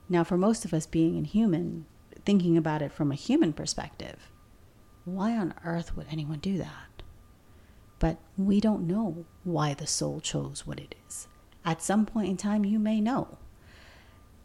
Now, 0.07 0.23
for 0.23 0.37
most 0.37 0.65
of 0.65 0.73
us 0.75 0.85
being 0.85 1.17
inhuman, 1.17 1.87
thinking 2.25 2.57
about 2.57 2.81
it 2.81 2.91
from 2.91 3.11
a 3.11 3.15
human 3.15 3.53
perspective, 3.53 4.29
why 5.05 5.37
on 5.37 5.53
earth 5.65 5.95
would 5.95 6.07
anyone 6.09 6.39
do 6.39 6.57
that? 6.57 7.03
But 7.99 8.17
we 8.37 8.59
don't 8.59 8.87
know 8.87 9.25
why 9.43 9.73
the 9.73 9.87
soul 9.87 10.19
chose 10.19 10.65
what 10.65 10.79
it 10.79 10.95
is. 11.07 11.27
At 11.65 11.81
some 11.81 12.05
point 12.05 12.29
in 12.29 12.37
time, 12.37 12.65
you 12.65 12.79
may 12.79 12.99
know. 12.99 13.37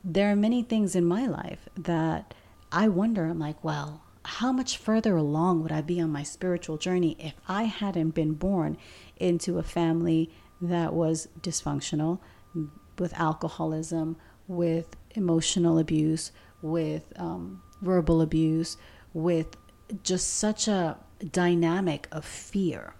There 0.04 0.30
are 0.30 0.36
many 0.36 0.62
things 0.62 0.94
in 0.94 1.04
my 1.04 1.26
life 1.26 1.68
that 1.76 2.34
I 2.70 2.88
wonder, 2.88 3.24
I'm 3.24 3.38
like, 3.38 3.62
well, 3.64 4.02
how 4.24 4.52
much 4.52 4.76
further 4.76 5.16
along 5.16 5.62
would 5.62 5.72
I 5.72 5.80
be 5.80 6.00
on 6.00 6.10
my 6.12 6.22
spiritual 6.22 6.76
journey 6.76 7.16
if 7.18 7.34
I 7.48 7.64
hadn't 7.64 8.10
been 8.10 8.34
born 8.34 8.76
into 9.16 9.58
a 9.58 9.62
family 9.62 10.30
that 10.60 10.92
was 10.92 11.28
dysfunctional 11.40 12.18
with 12.98 13.14
alcoholism, 13.14 14.16
with 14.46 14.96
emotional 15.12 15.78
abuse, 15.78 16.30
with 16.62 17.12
um, 17.16 17.62
verbal 17.80 18.20
abuse, 18.20 18.76
with 19.12 19.56
just 20.02 20.34
such 20.34 20.68
a 20.68 20.98
dynamic 21.32 22.08
of 22.12 22.24
fear. 22.24 22.94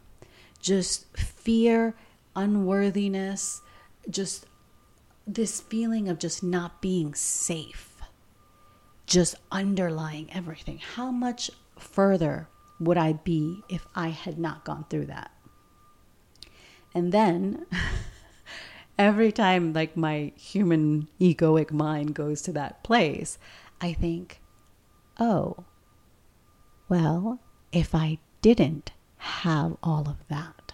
Just 0.60 1.16
fear, 1.16 1.94
unworthiness, 2.34 3.62
just 4.10 4.46
this 5.26 5.60
feeling 5.60 6.08
of 6.08 6.18
just 6.18 6.42
not 6.42 6.80
being 6.80 7.14
safe, 7.14 8.00
just 9.06 9.34
underlying 9.52 10.32
everything. 10.32 10.80
How 10.94 11.10
much 11.10 11.50
further 11.78 12.48
would 12.80 12.96
I 12.96 13.12
be 13.12 13.62
if 13.68 13.86
I 13.94 14.08
had 14.08 14.38
not 14.38 14.64
gone 14.64 14.86
through 14.88 15.06
that? 15.06 15.30
And 16.94 17.12
then 17.12 17.66
every 18.98 19.30
time 19.30 19.72
like 19.72 19.96
my 19.96 20.32
human 20.36 21.08
egoic 21.20 21.70
mind 21.70 22.14
goes 22.14 22.40
to 22.42 22.52
that 22.52 22.82
place, 22.82 23.38
I 23.80 23.92
think, 23.92 24.40
oh, 25.18 25.64
well, 26.88 27.40
if 27.72 27.94
I 27.94 28.18
didn't 28.40 28.92
have 29.18 29.76
all 29.82 30.08
of 30.08 30.16
that, 30.28 30.72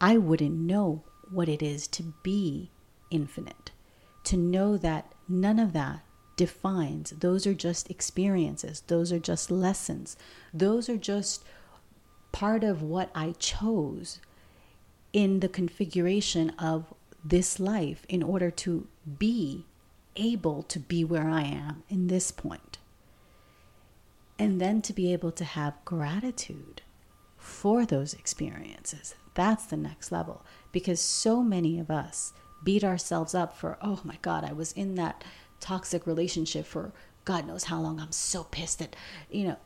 I 0.00 0.16
wouldn't 0.16 0.54
know 0.54 1.02
what 1.30 1.48
it 1.48 1.62
is 1.62 1.86
to 1.88 2.14
be 2.22 2.70
infinite, 3.10 3.70
to 4.24 4.36
know 4.36 4.76
that 4.76 5.12
none 5.28 5.58
of 5.58 5.72
that 5.72 6.00
defines. 6.36 7.10
Those 7.10 7.46
are 7.46 7.54
just 7.54 7.90
experiences, 7.90 8.82
those 8.86 9.12
are 9.12 9.18
just 9.18 9.50
lessons, 9.50 10.16
those 10.52 10.88
are 10.88 10.96
just 10.96 11.44
part 12.32 12.64
of 12.64 12.82
what 12.82 13.10
I 13.14 13.32
chose 13.38 14.20
in 15.12 15.40
the 15.40 15.48
configuration 15.48 16.50
of 16.58 16.92
this 17.24 17.58
life 17.58 18.04
in 18.08 18.22
order 18.22 18.50
to 18.50 18.86
be 19.18 19.64
able 20.16 20.62
to 20.64 20.78
be 20.78 21.04
where 21.04 21.28
I 21.28 21.42
am 21.42 21.82
in 21.88 22.08
this 22.08 22.30
point 22.30 22.65
and 24.38 24.60
then 24.60 24.82
to 24.82 24.92
be 24.92 25.12
able 25.12 25.32
to 25.32 25.44
have 25.44 25.84
gratitude 25.84 26.82
for 27.36 27.86
those 27.86 28.14
experiences. 28.14 29.14
That's 29.34 29.66
the 29.66 29.76
next 29.76 30.10
level 30.10 30.44
because 30.72 31.00
so 31.00 31.42
many 31.42 31.78
of 31.78 31.90
us 31.90 32.32
beat 32.64 32.82
ourselves 32.84 33.34
up 33.34 33.56
for, 33.56 33.78
oh 33.80 34.00
my 34.04 34.18
God, 34.22 34.44
I 34.44 34.52
was 34.52 34.72
in 34.72 34.94
that 34.96 35.22
toxic 35.60 36.06
relationship 36.06 36.66
for 36.66 36.92
God 37.24 37.46
knows 37.46 37.64
how 37.64 37.80
long. 37.80 38.00
I'm 38.00 38.12
so 38.12 38.44
pissed 38.44 38.78
that, 38.78 38.96
you 39.30 39.44
know, 39.44 39.56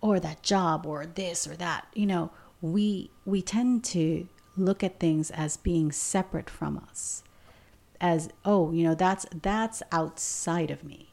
or 0.00 0.20
that 0.20 0.42
job 0.42 0.86
or 0.86 1.04
this 1.04 1.46
or 1.46 1.56
that. 1.56 1.86
You 1.94 2.06
know, 2.06 2.30
we 2.62 3.10
we 3.26 3.42
tend 3.42 3.84
to 3.84 4.28
look 4.56 4.82
at 4.82 5.00
things 5.00 5.30
as 5.30 5.56
being 5.56 5.92
separate 5.92 6.48
from 6.48 6.78
us. 6.88 7.22
As, 8.00 8.30
oh, 8.44 8.72
you 8.72 8.84
know, 8.84 8.94
that's 8.94 9.26
that's 9.42 9.82
outside 9.92 10.70
of 10.70 10.84
me. 10.84 11.12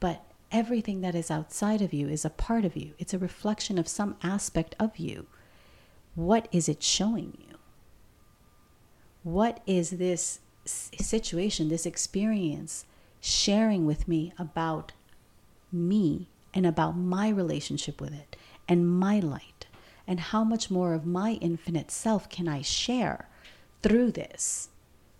But 0.00 0.24
everything 0.50 1.00
that 1.00 1.14
is 1.14 1.30
outside 1.30 1.82
of 1.82 1.92
you 1.92 2.08
is 2.08 2.24
a 2.24 2.30
part 2.30 2.64
of 2.64 2.76
you, 2.76 2.94
it's 2.98 3.14
a 3.14 3.18
reflection 3.18 3.78
of 3.78 3.88
some 3.88 4.16
aspect 4.22 4.74
of 4.78 4.98
you. 4.98 5.26
What 6.14 6.48
is 6.50 6.68
it 6.68 6.82
showing 6.82 7.36
you? 7.38 7.56
What 9.22 9.60
is 9.66 9.90
this 9.90 10.40
situation, 10.64 11.68
this 11.68 11.86
experience 11.86 12.84
sharing 13.20 13.84
with 13.86 14.08
me 14.08 14.32
about 14.38 14.92
me 15.70 16.28
and 16.54 16.66
about 16.66 16.96
my 16.96 17.28
relationship 17.28 18.00
with 18.00 18.12
it 18.14 18.36
and 18.68 18.88
my 18.88 19.20
light? 19.20 19.66
And 20.06 20.20
how 20.20 20.42
much 20.42 20.70
more 20.70 20.94
of 20.94 21.04
my 21.04 21.32
infinite 21.32 21.90
self 21.90 22.30
can 22.30 22.48
I 22.48 22.62
share 22.62 23.28
through 23.82 24.12
this, 24.12 24.70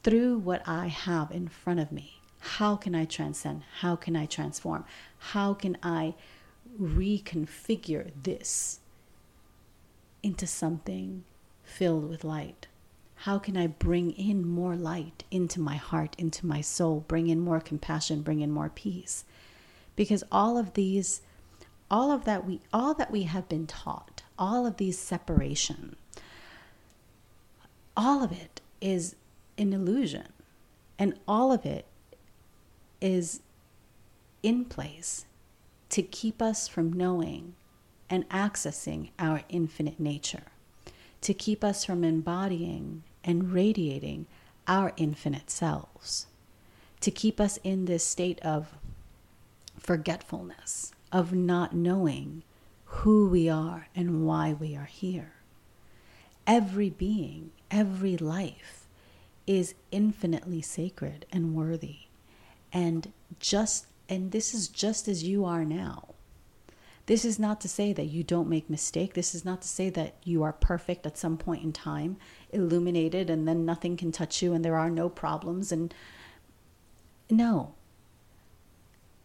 through 0.02 0.38
what 0.38 0.62
I 0.66 0.86
have 0.86 1.30
in 1.30 1.48
front 1.48 1.80
of 1.80 1.92
me? 1.92 2.17
How 2.40 2.76
can 2.76 2.94
I 2.94 3.04
transcend? 3.04 3.62
How 3.80 3.96
can 3.96 4.16
I 4.16 4.26
transform? 4.26 4.84
How 5.18 5.54
can 5.54 5.76
I 5.82 6.14
reconfigure 6.80 8.10
this 8.22 8.80
into 10.22 10.46
something 10.46 11.24
filled 11.62 12.08
with 12.08 12.24
light, 12.24 12.66
How 13.22 13.38
can 13.40 13.56
I 13.56 13.66
bring 13.66 14.12
in 14.12 14.48
more 14.48 14.76
light 14.76 15.24
into 15.30 15.60
my 15.60 15.74
heart, 15.74 16.14
into 16.18 16.46
my 16.46 16.60
soul, 16.60 17.04
bring 17.08 17.26
in 17.28 17.40
more 17.40 17.58
compassion, 17.58 18.22
bring 18.22 18.40
in 18.40 18.52
more 18.52 18.68
peace? 18.68 19.24
Because 19.96 20.22
all 20.30 20.56
of 20.56 20.74
these, 20.74 21.20
all 21.90 22.12
of 22.12 22.24
that 22.26 22.46
we, 22.46 22.60
all 22.72 22.94
that 22.94 23.10
we 23.10 23.24
have 23.24 23.48
been 23.48 23.66
taught, 23.66 24.22
all 24.38 24.66
of 24.66 24.76
these 24.76 24.96
separation, 25.00 25.96
all 27.96 28.22
of 28.22 28.30
it 28.30 28.60
is 28.80 29.16
an 29.56 29.72
illusion. 29.72 30.28
And 30.96 31.18
all 31.26 31.50
of 31.52 31.66
it 31.66 31.86
is 33.00 33.40
in 34.42 34.64
place 34.64 35.26
to 35.90 36.02
keep 36.02 36.42
us 36.42 36.68
from 36.68 36.92
knowing 36.92 37.54
and 38.10 38.28
accessing 38.28 39.10
our 39.18 39.42
infinite 39.48 39.98
nature, 39.98 40.44
to 41.20 41.34
keep 41.34 41.64
us 41.64 41.84
from 41.84 42.04
embodying 42.04 43.02
and 43.24 43.52
radiating 43.52 44.26
our 44.66 44.92
infinite 44.96 45.50
selves, 45.50 46.26
to 47.00 47.10
keep 47.10 47.40
us 47.40 47.58
in 47.64 47.84
this 47.84 48.04
state 48.04 48.40
of 48.40 48.74
forgetfulness, 49.78 50.92
of 51.12 51.32
not 51.32 51.74
knowing 51.74 52.42
who 52.84 53.28
we 53.28 53.48
are 53.48 53.88
and 53.94 54.26
why 54.26 54.52
we 54.52 54.76
are 54.76 54.86
here. 54.86 55.32
Every 56.46 56.90
being, 56.90 57.50
every 57.70 58.16
life 58.16 58.86
is 59.46 59.74
infinitely 59.90 60.62
sacred 60.62 61.26
and 61.30 61.54
worthy. 61.54 62.07
And 62.72 63.12
just 63.38 63.86
and 64.08 64.32
this 64.32 64.54
is 64.54 64.68
just 64.68 65.06
as 65.06 65.22
you 65.22 65.44
are 65.44 65.64
now. 65.64 66.14
This 67.06 67.24
is 67.24 67.38
not 67.38 67.60
to 67.62 67.68
say 67.68 67.92
that 67.94 68.06
you 68.06 68.22
don't 68.22 68.48
make 68.48 68.68
mistake. 68.68 69.14
This 69.14 69.34
is 69.34 69.44
not 69.44 69.62
to 69.62 69.68
say 69.68 69.88
that 69.90 70.16
you 70.24 70.42
are 70.42 70.52
perfect 70.52 71.06
at 71.06 71.16
some 71.16 71.38
point 71.38 71.64
in 71.64 71.72
time, 71.72 72.18
illuminated 72.52 73.30
and 73.30 73.48
then 73.48 73.64
nothing 73.64 73.96
can 73.96 74.12
touch 74.12 74.42
you 74.42 74.52
and 74.52 74.62
there 74.64 74.76
are 74.76 74.90
no 74.90 75.08
problems 75.08 75.72
and 75.72 75.94
no. 77.30 77.74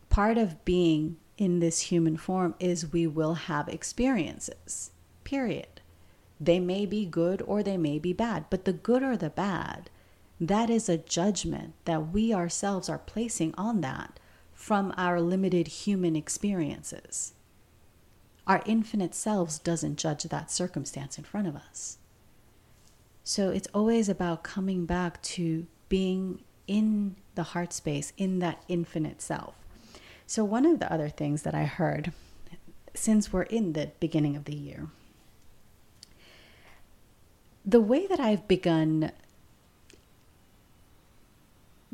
Part 0.10 0.38
of 0.38 0.64
being 0.64 1.18
in 1.38 1.60
this 1.60 1.82
human 1.82 2.16
form 2.16 2.56
is 2.60 2.94
we 2.94 3.08
will 3.08 3.34
have 3.34 3.68
experiences. 3.68 4.92
Period. 5.24 5.82
They 6.40 6.60
may 6.60 6.86
be 6.86 7.06
good 7.06 7.42
or 7.42 7.64
they 7.64 7.78
may 7.78 8.00
be 8.00 8.14
bad, 8.14 8.46
but 8.50 8.66
the 8.66 8.74
good 8.74 9.04
or 9.04 9.18
the 9.18 9.30
bad, 9.30 9.90
that 10.48 10.70
is 10.70 10.90
a 10.90 10.98
judgment 10.98 11.74
that 11.86 12.12
we 12.12 12.34
ourselves 12.34 12.90
are 12.90 12.98
placing 12.98 13.54
on 13.56 13.82
that 13.82 14.20
from 14.54 14.94
our 14.98 15.20
limited 15.22 15.68
human 15.68 16.16
experiences. 16.16 17.34
Our 18.46 18.62
infinite 18.66 19.16
selves 19.16 19.60
doesn't 19.60 19.98
judge 19.98 20.24
that 20.24 20.52
circumstance 20.52 21.18
in 21.18 21.24
front 21.24 21.48
of 21.48 21.56
us. 21.56 21.98
So 23.24 23.50
it's 23.50 23.68
always 23.74 24.10
about 24.10 24.44
coming 24.44 24.86
back 24.86 25.22
to 25.24 25.66
being 25.88 26.42
in 26.68 27.16
the 27.36 27.44
heart 27.44 27.74
space, 27.74 28.14
in 28.18 28.40
that 28.40 28.64
infinite 28.68 29.22
self. 29.22 29.56
So, 30.26 30.44
one 30.44 30.66
of 30.66 30.80
the 30.80 30.92
other 30.92 31.10
things 31.10 31.44
that 31.44 31.54
I 31.54 31.66
heard 31.66 32.14
since 32.94 33.34
we're 33.34 33.44
in 33.44 33.74
the 33.74 33.92
beginning 34.00 34.36
of 34.36 34.46
the 34.46 34.56
year, 34.56 34.88
the 37.66 37.82
way 37.82 38.08
that 38.08 38.20
I've 38.20 38.48
begun 38.48 39.12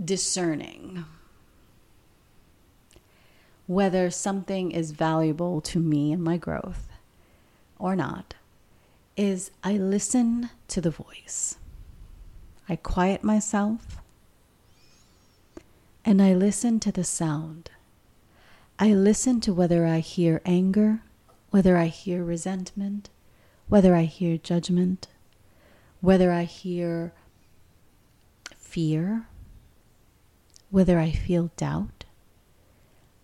discerning 0.03 1.05
whether 3.67 4.09
something 4.09 4.71
is 4.71 4.91
valuable 4.91 5.61
to 5.61 5.79
me 5.79 6.11
and 6.11 6.23
my 6.23 6.37
growth 6.37 6.89
or 7.77 7.95
not 7.95 8.33
is 9.15 9.51
I 9.63 9.73
listen 9.73 10.49
to 10.69 10.81
the 10.81 10.89
voice. 10.89 11.57
I 12.67 12.75
quiet 12.77 13.23
myself 13.23 13.97
and 16.05 16.21
I 16.21 16.33
listen 16.33 16.79
to 16.79 16.91
the 16.91 17.03
sound. 17.03 17.69
I 18.79 18.93
listen 18.93 19.41
to 19.41 19.53
whether 19.53 19.85
I 19.85 19.99
hear 19.99 20.41
anger, 20.45 21.01
whether 21.49 21.77
I 21.77 21.87
hear 21.87 22.23
resentment, 22.23 23.09
whether 23.67 23.93
I 23.93 24.03
hear 24.03 24.37
judgment, 24.37 25.07
whether 26.01 26.31
I 26.31 26.43
hear 26.43 27.13
fear, 28.57 29.27
whether 30.69 30.99
I 30.99 31.11
feel 31.11 31.51
doubt, 31.57 32.05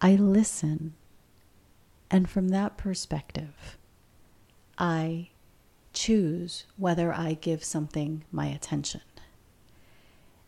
I 0.01 0.15
listen. 0.15 0.93
And 2.09 2.29
from 2.29 2.49
that 2.49 2.77
perspective, 2.77 3.77
I 4.77 5.29
choose 5.93 6.65
whether 6.77 7.13
I 7.13 7.33
give 7.33 7.63
something 7.63 8.23
my 8.31 8.47
attention. 8.47 9.01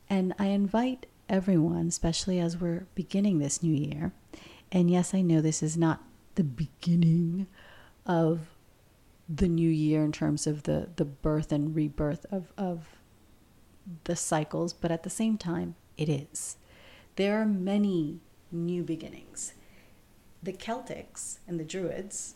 And 0.10 0.34
I 0.38 0.48
invite 0.48 1.06
everyone, 1.30 1.88
especially 1.88 2.40
as 2.40 2.58
we're 2.58 2.86
beginning 2.96 3.40
this 3.40 3.64
new 3.64 3.74
year, 3.74 4.12
and 4.72 4.92
yes, 4.92 5.14
I 5.14 5.22
know 5.22 5.42
this 5.42 5.64
is 5.64 5.78
not 5.78 6.04
the 6.36 6.44
beginning 6.44 7.48
of 8.06 8.40
the 9.28 9.48
new 9.48 9.70
year 9.70 10.04
in 10.04 10.12
terms 10.12 10.48
of 10.48 10.64
the, 10.64 10.90
the 10.96 11.06
birth 11.06 11.52
and 11.52 11.76
rebirth 11.76 12.26
of, 12.32 12.52
of 12.58 12.88
the 14.06 14.16
cycles, 14.16 14.74
but 14.74 14.92
at 14.92 15.04
the 15.04 15.10
same 15.10 15.38
time, 15.38 15.76
it 15.98 16.10
is. 16.10 16.58
There 17.18 17.42
are 17.42 17.46
many 17.46 18.20
new 18.52 18.84
beginnings. 18.84 19.54
The 20.42 20.54
Celtics 20.54 21.40
and 21.48 21.60
the 21.60 21.66
Druids, 21.66 22.36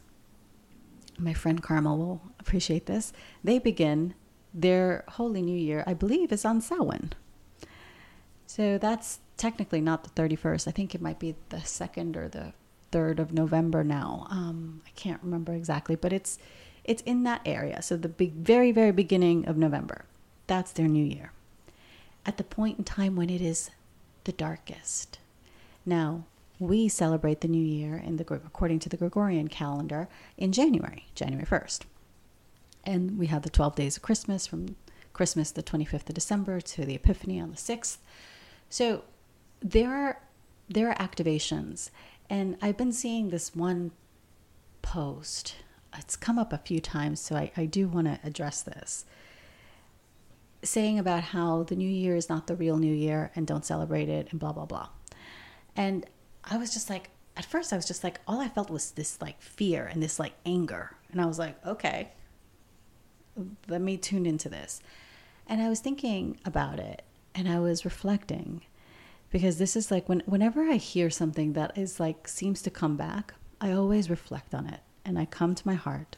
my 1.20 1.36
friend 1.36 1.62
Carmel 1.62 1.98
will 2.00 2.22
appreciate 2.40 2.88
this, 2.88 3.14
they 3.44 3.60
begin 3.60 4.16
their 4.54 5.04
Holy 5.08 5.44
New 5.44 5.58
Year, 5.58 5.84
I 5.86 5.94
believe, 5.94 6.32
is 6.32 6.44
on 6.46 6.62
Samhain. 6.62 7.14
So 8.48 8.80
that's 8.80 9.20
technically 9.38 9.82
not 9.82 10.04
the 10.04 10.10
31st. 10.22 10.68
I 10.68 10.72
think 10.72 10.96
it 10.96 11.02
might 11.02 11.20
be 11.20 11.36
the 11.50 11.58
2nd 11.58 12.18
or 12.18 12.28
the 12.28 12.54
3rd 12.92 13.20
of 13.20 13.34
November 13.34 13.84
now. 13.84 14.26
Um, 14.32 14.82
I 14.88 14.90
can't 14.96 15.22
remember 15.22 15.54
exactly, 15.54 15.96
but 15.96 16.12
it's 16.12 16.40
it's 16.84 17.04
in 17.04 17.22
that 17.24 17.42
area. 17.46 17.84
So 17.84 17.96
the 17.96 18.10
big, 18.10 18.34
very, 18.34 18.72
very 18.72 18.92
beginning 18.92 19.48
of 19.48 19.56
November. 19.56 20.06
That's 20.48 20.72
their 20.72 20.88
new 20.88 21.06
year. 21.06 21.32
At 22.26 22.38
the 22.38 22.44
point 22.44 22.80
in 22.80 22.84
time 22.84 23.16
when 23.16 23.30
it 23.30 23.42
is 23.42 23.70
the 24.24 24.32
darkest. 24.32 25.20
Now, 25.86 26.26
we 26.60 26.88
celebrate 26.88 27.42
the 27.42 27.48
new 27.48 27.64
year 27.64 27.96
in 27.96 28.18
the 28.18 28.34
according 28.34 28.80
to 28.80 28.90
the 28.90 28.98
Gregorian 28.98 29.48
calendar 29.48 30.08
in 30.38 30.52
January, 30.52 31.08
January 31.16 31.46
1st. 31.46 31.82
And 32.84 33.18
we 33.18 33.28
have 33.28 33.42
the 33.42 33.50
12 33.50 33.76
days 33.76 33.98
of 33.98 34.04
Christmas 34.04 34.46
from 34.46 34.76
Christmas 35.14 35.52
the 35.52 35.64
25th 35.64 36.10
of 36.10 36.16
December 36.16 36.62
to 36.62 36.86
the 36.86 36.96
Epiphany 36.96 37.40
on 37.40 37.50
the 37.52 37.58
6th. 37.58 37.98
So 38.70 39.04
there 39.62 39.92
are 39.92 40.22
there 40.70 40.90
are 40.90 40.96
activations 40.96 41.90
and 42.30 42.58
I've 42.62 42.78
been 42.78 42.94
seeing 42.94 43.30
this 43.30 43.54
one 43.56 43.92
post. 44.82 45.56
It's 45.98 46.16
come 46.16 46.40
up 46.40 46.54
a 46.54 46.58
few 46.58 46.80
times, 46.80 47.20
so 47.20 47.36
I, 47.36 47.52
I 47.58 47.66
do 47.66 47.90
want 47.90 48.08
to 48.08 48.20
address 48.24 48.62
this 48.62 49.04
saying 50.64 51.00
about 51.00 51.24
how 51.24 51.64
the 51.64 51.76
new 51.76 51.90
year 51.90 52.16
is 52.16 52.30
not 52.30 52.48
the 52.48 52.56
real 52.56 52.78
new 52.78 52.94
year 52.94 53.32
and 53.36 53.48
don't 53.48 53.66
celebrate 53.66 54.10
it 54.10 54.28
and 54.32 54.40
blah 54.40 54.52
blah 54.52 54.66
blah. 54.66 54.90
And 55.76 56.06
I 56.44 56.58
was 56.58 56.74
just 56.74 56.90
like 56.90 57.10
at 57.38 57.46
first 57.46 57.74
I 57.74 57.76
was 57.76 57.86
just 57.86 58.04
like 58.04 58.20
all 58.28 58.40
I 58.40 58.48
felt 58.48 58.70
was 58.70 58.92
this 58.92 59.22
like 59.22 59.42
fear 59.42 59.86
and 59.86 60.02
this 60.02 60.20
like 60.20 60.34
anger. 60.46 60.96
And 61.12 61.22
I 61.22 61.26
was 61.26 61.40
like, 61.40 61.66
okay, 61.66 62.10
let 63.68 63.82
me 63.82 63.98
tune 63.98 64.26
into 64.26 64.50
this. 64.50 64.82
And 65.48 65.62
I 65.62 65.70
was 65.70 65.80
thinking 65.80 66.40
about 66.46 66.80
it 66.80 67.04
and 67.34 67.48
I 67.48 67.60
was 67.60 67.86
reflecting 67.86 68.62
because 69.30 69.58
this 69.58 69.76
is 69.76 69.92
like 69.92 70.10
when 70.10 70.22
whenever 70.26 70.64
I 70.64 70.76
hear 70.76 71.10
something 71.10 71.54
that 71.54 71.78
is 71.78 72.00
like 72.00 72.28
seems 72.28 72.62
to 72.64 72.70
come 72.70 72.98
back, 72.98 73.34
I 73.60 73.72
always 73.72 74.10
reflect 74.10 74.54
on 74.54 74.68
it 74.68 74.82
and 75.06 75.18
I 75.18 75.26
come 75.26 75.56
to 75.56 75.68
my 75.68 75.76
heart 75.76 76.18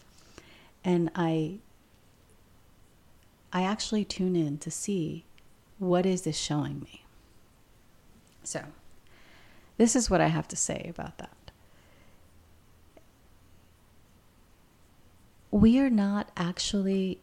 and 0.84 1.10
I 1.16 1.60
I 3.54 3.62
actually 3.62 4.04
tune 4.04 4.36
in 4.36 4.58
to 4.58 4.72
see 4.72 5.26
what 5.78 6.08
is 6.08 6.24
this 6.24 6.38
showing 6.38 6.80
me. 6.80 7.06
So, 8.44 8.64
this 9.78 9.96
is 9.96 10.10
what 10.10 10.22
I 10.22 10.28
have 10.28 10.48
to 10.50 10.56
say 10.56 10.88
about 10.90 11.20
that. 11.20 11.52
We 15.52 15.80
are 15.80 15.90
not 15.90 16.32
actually 16.36 17.20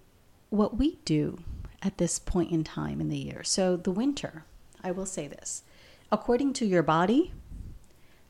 what 0.51 0.77
we 0.77 0.99
do 1.05 1.41
at 1.83 1.99
this 1.99 2.21
point 2.21 2.53
in 2.53 2.63
time 2.63 3.01
in 3.01 3.09
the 3.09 3.19
year. 3.19 3.43
So, 3.43 3.77
the 3.77 3.91
winter, 3.91 4.45
I 4.85 4.93
will 4.93 5.07
say 5.07 5.27
this 5.27 5.65
according 6.13 6.53
to 6.53 6.67
your 6.67 6.83
body, 6.83 7.33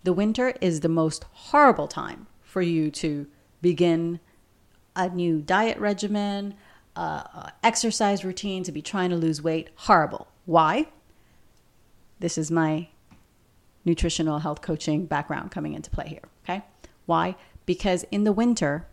the 0.05 0.13
winter 0.15 0.55
is 0.61 0.81
the 0.81 0.89
most 0.89 1.25
horrible 1.33 1.89
time 1.89 2.27
for 2.43 2.63
you 2.63 2.91
to 2.91 3.27
begin 3.61 4.21
a 4.97 5.09
new 5.09 5.41
diet 5.41 5.79
regimen, 5.79 6.55
uh, 6.97 7.51
exercise 7.63 8.25
routine, 8.25 8.63
to 8.65 8.73
be 8.73 8.83
trying 8.83 9.11
to 9.11 9.17
lose 9.17 9.43
weight. 9.43 9.71
Horrible. 9.75 10.29
Why? 10.45 10.87
This 12.19 12.37
is 12.37 12.51
my 12.51 12.89
nutritional 13.85 14.41
health 14.41 14.61
coaching 14.61 15.07
background 15.07 15.51
coming 15.51 15.75
into 15.75 15.91
play 15.91 16.09
here. 16.09 16.29
Okay. 16.45 16.63
Why? 17.07 17.37
Because 17.67 18.05
in 18.11 18.25
the 18.25 18.33
winter, 18.33 18.87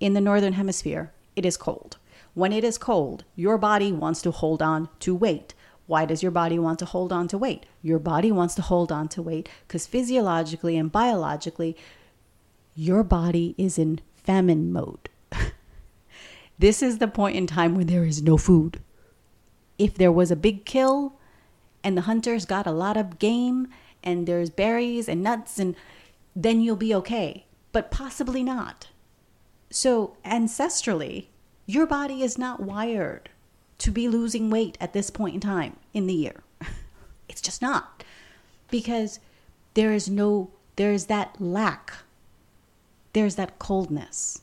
in 0.00 0.14
the 0.14 0.20
northern 0.20 0.54
hemisphere, 0.54 1.12
it 1.34 1.46
is 1.46 1.56
cold. 1.56 1.96
When 2.34 2.52
it 2.52 2.64
is 2.64 2.78
cold, 2.78 3.24
your 3.34 3.58
body 3.58 3.90
wants 3.92 4.22
to 4.22 4.30
hold 4.30 4.62
on 4.62 4.88
to 5.00 5.14
weight. 5.14 5.54
Why 5.86 6.04
does 6.04 6.22
your 6.22 6.30
body 6.30 6.58
want 6.58 6.78
to 6.80 6.84
hold 6.84 7.12
on 7.12 7.28
to 7.28 7.38
weight? 7.38 7.64
Your 7.82 7.98
body 7.98 8.30
wants 8.30 8.54
to 8.56 8.62
hold 8.62 8.92
on 8.92 9.08
to 9.08 9.22
weight 9.22 9.48
because 9.66 9.86
physiologically 9.86 10.76
and 10.76 10.92
biologically, 10.92 11.76
your 12.74 13.02
body 13.02 13.54
is 13.56 13.78
in 13.78 14.00
famine 14.14 14.70
mode. 14.70 15.07
This 16.58 16.82
is 16.82 16.98
the 16.98 17.08
point 17.08 17.36
in 17.36 17.46
time 17.46 17.74
when 17.74 17.86
there 17.86 18.04
is 18.04 18.22
no 18.22 18.36
food. 18.36 18.80
If 19.78 19.94
there 19.94 20.12
was 20.12 20.30
a 20.30 20.36
big 20.36 20.64
kill 20.64 21.14
and 21.84 21.96
the 21.96 22.02
hunters 22.02 22.44
got 22.44 22.66
a 22.66 22.72
lot 22.72 22.96
of 22.96 23.18
game 23.18 23.68
and 24.02 24.26
there's 24.26 24.50
berries 24.50 25.08
and 25.08 25.22
nuts 25.22 25.58
and 25.58 25.76
then 26.34 26.60
you'll 26.60 26.76
be 26.76 26.94
okay, 26.94 27.46
but 27.72 27.90
possibly 27.90 28.42
not. 28.42 28.88
So, 29.70 30.16
ancestrally, 30.24 31.26
your 31.66 31.86
body 31.86 32.22
is 32.22 32.38
not 32.38 32.60
wired 32.60 33.28
to 33.78 33.90
be 33.90 34.08
losing 34.08 34.50
weight 34.50 34.78
at 34.80 34.92
this 34.92 35.10
point 35.10 35.34
in 35.34 35.40
time 35.40 35.76
in 35.92 36.06
the 36.06 36.14
year. 36.14 36.42
It's 37.28 37.42
just 37.42 37.60
not. 37.60 38.02
Because 38.70 39.20
there 39.74 39.92
is 39.92 40.08
no, 40.08 40.50
there 40.76 40.92
is 40.92 41.06
that 41.06 41.40
lack, 41.40 41.92
there's 43.12 43.36
that 43.36 43.58
coldness. 43.58 44.40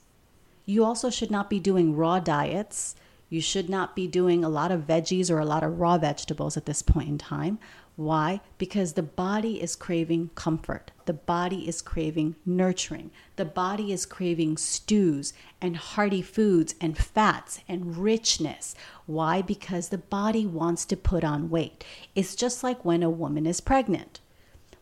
You 0.65 0.83
also 0.83 1.09
should 1.09 1.31
not 1.31 1.49
be 1.49 1.59
doing 1.59 1.95
raw 1.95 2.19
diets. 2.19 2.95
You 3.29 3.41
should 3.41 3.69
not 3.69 3.95
be 3.95 4.07
doing 4.07 4.43
a 4.43 4.49
lot 4.49 4.71
of 4.71 4.87
veggies 4.87 5.31
or 5.31 5.39
a 5.39 5.45
lot 5.45 5.63
of 5.63 5.79
raw 5.79 5.97
vegetables 5.97 6.57
at 6.57 6.65
this 6.65 6.81
point 6.81 7.09
in 7.09 7.17
time. 7.17 7.59
Why? 7.95 8.41
Because 8.57 8.93
the 8.93 9.03
body 9.03 9.61
is 9.61 9.75
craving 9.75 10.31
comfort. 10.35 10.91
The 11.05 11.13
body 11.13 11.67
is 11.67 11.81
craving 11.81 12.35
nurturing. 12.45 13.11
The 13.37 13.45
body 13.45 13.93
is 13.93 14.05
craving 14.05 14.57
stews 14.57 15.33
and 15.61 15.77
hearty 15.77 16.21
foods 16.21 16.75
and 16.81 16.97
fats 16.97 17.61
and 17.69 17.95
richness. 17.95 18.75
Why? 19.05 19.41
Because 19.41 19.89
the 19.89 19.97
body 19.97 20.45
wants 20.45 20.83
to 20.85 20.97
put 20.97 21.23
on 21.23 21.49
weight. 21.49 21.85
It's 22.15 22.35
just 22.35 22.63
like 22.63 22.83
when 22.83 23.01
a 23.01 23.09
woman 23.09 23.45
is 23.45 23.61
pregnant. 23.61 24.19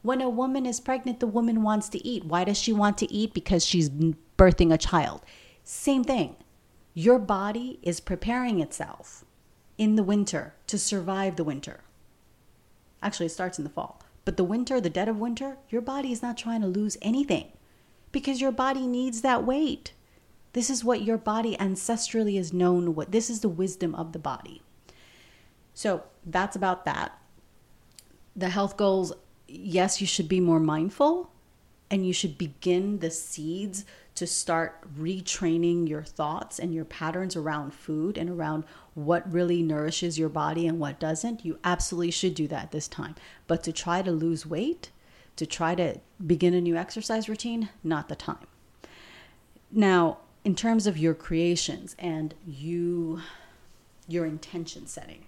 When 0.02 0.20
a 0.20 0.30
woman 0.30 0.66
is 0.66 0.80
pregnant, 0.80 1.20
the 1.20 1.28
woman 1.28 1.62
wants 1.62 1.90
to 1.90 2.06
eat. 2.06 2.26
Why 2.26 2.44
does 2.44 2.58
she 2.58 2.74
want 2.74 2.98
to 2.98 3.14
eat? 3.14 3.34
Because 3.34 3.66
she's 3.66 3.90
birthing 3.90 4.74
a 4.74 4.78
child. 4.78 5.22
Same 5.64 6.04
thing. 6.04 6.36
Your 6.94 7.18
body 7.20 7.80
is 7.82 8.00
preparing 8.00 8.60
itself 8.60 9.26
in 9.78 9.96
the 9.96 10.04
winter 10.04 10.54
to 10.68 10.78
survive 10.78 11.36
the 11.36 11.44
winter. 11.44 11.82
Actually, 13.02 13.26
it 13.28 13.32
starts 13.32 13.58
in 13.58 13.64
the 13.64 13.70
fall. 13.70 14.02
But 14.26 14.38
the 14.38 14.44
winter, 14.44 14.80
the 14.80 14.90
dead 14.90 15.10
of 15.10 15.20
winter, 15.20 15.58
your 15.70 15.82
body 15.82 16.12
is 16.12 16.22
not 16.22 16.38
trying 16.38 16.62
to 16.62 16.68
lose 16.68 16.98
anything 17.02 17.52
because 18.12 18.40
your 18.40 18.52
body 18.52 18.88
needs 18.88 19.22
that 19.22 19.46
weight. 19.46 19.94
This 20.54 20.70
is 20.70 20.84
what 20.84 21.02
your 21.02 21.18
body 21.18 21.58
ancestrally 21.58 22.40
is 22.40 22.54
known 22.54 22.96
what 22.96 23.12
this 23.12 23.30
is 23.30 23.42
the 23.42 23.50
wisdom 23.50 23.96
of 23.96 24.14
the 24.14 24.20
body. 24.20 24.62
So, 25.74 26.04
that's 26.26 26.56
about 26.56 26.86
that. 26.86 27.18
The 28.36 28.50
health 28.50 28.78
goals, 28.78 29.12
yes, 29.48 30.00
you 30.00 30.08
should 30.08 30.30
be 30.30 30.40
more 30.40 30.60
mindful 30.60 31.32
and 31.90 32.06
you 32.06 32.14
should 32.14 32.38
begin 32.38 33.00
the 33.00 33.12
seeds 33.12 33.86
to 34.16 34.28
start 34.28 34.84
retraining 34.98 35.90
your 35.90 36.04
thoughts 36.04 36.60
and 36.60 36.74
your 36.74 36.86
patterns 36.86 37.36
around 37.36 37.74
food 37.74 38.18
and 38.18 38.30
around 38.30 38.64
what 38.94 39.32
really 39.32 39.64
nourishes 39.64 40.20
your 40.20 40.30
body 40.30 40.68
and 40.68 40.80
what 40.80 41.00
doesn't, 41.00 41.44
you 41.44 41.58
absolutely 41.64 42.12
should 42.12 42.36
do 42.36 42.48
that 42.48 42.72
this 42.72 42.88
time. 42.88 43.16
But 43.48 43.64
to 43.64 43.74
try 43.74 44.02
to 44.02 44.12
lose 44.12 44.46
weight, 44.46 44.92
to 45.36 45.46
try 45.46 45.74
to 45.76 46.00
begin 46.26 46.54
a 46.54 46.62
new 46.62 46.76
exercise 46.76 47.28
routine, 47.28 47.70
not 47.84 48.08
the 48.08 48.16
time. 48.16 48.46
Now, 49.72 50.20
in 50.44 50.56
terms 50.56 50.86
of 50.86 50.98
your 50.98 51.16
creations 51.16 51.96
and 51.98 52.36
you 52.46 53.22
your 54.08 54.26
intention 54.26 54.88
setting. 54.88 55.26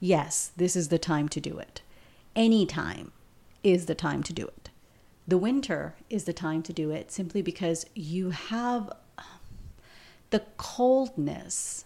Yes, 0.00 0.52
this 0.56 0.76
is 0.76 0.88
the 0.88 0.98
time 0.98 1.28
to 1.30 1.40
do 1.40 1.58
it. 1.58 1.82
Any 2.34 2.66
time 2.66 3.12
is 3.62 3.86
the 3.86 3.94
time 3.94 4.22
to 4.24 4.32
do 4.32 4.46
it. 4.46 4.65
The 5.28 5.38
winter 5.38 5.96
is 6.08 6.24
the 6.24 6.32
time 6.32 6.62
to 6.64 6.72
do 6.72 6.90
it 6.90 7.10
simply 7.10 7.42
because 7.42 7.86
you 7.94 8.30
have 8.30 8.90
um, 9.18 9.24
the 10.30 10.42
coldness 10.56 11.84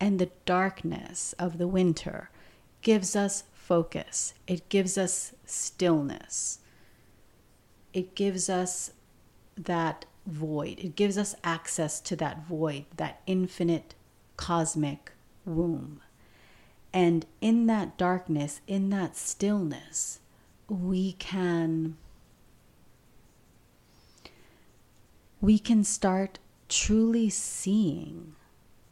and 0.00 0.18
the 0.18 0.30
darkness 0.44 1.34
of 1.38 1.58
the 1.58 1.66
winter 1.66 2.30
gives 2.82 3.16
us 3.16 3.44
focus. 3.52 4.34
It 4.46 4.68
gives 4.68 4.96
us 4.96 5.32
stillness. 5.44 6.60
It 7.92 8.14
gives 8.14 8.48
us 8.48 8.92
that 9.56 10.04
void. 10.26 10.78
It 10.78 10.94
gives 10.94 11.18
us 11.18 11.34
access 11.42 12.00
to 12.02 12.14
that 12.16 12.46
void, 12.46 12.84
that 12.96 13.22
infinite 13.26 13.94
cosmic 14.36 15.12
womb. 15.44 16.00
And 16.92 17.26
in 17.40 17.66
that 17.66 17.96
darkness, 17.98 18.60
in 18.66 18.90
that 18.90 19.16
stillness, 19.16 20.20
we 20.68 21.12
can 21.12 21.96
we 25.40 25.58
can 25.58 25.84
start 25.84 26.38
truly 26.68 27.30
seeing 27.30 28.34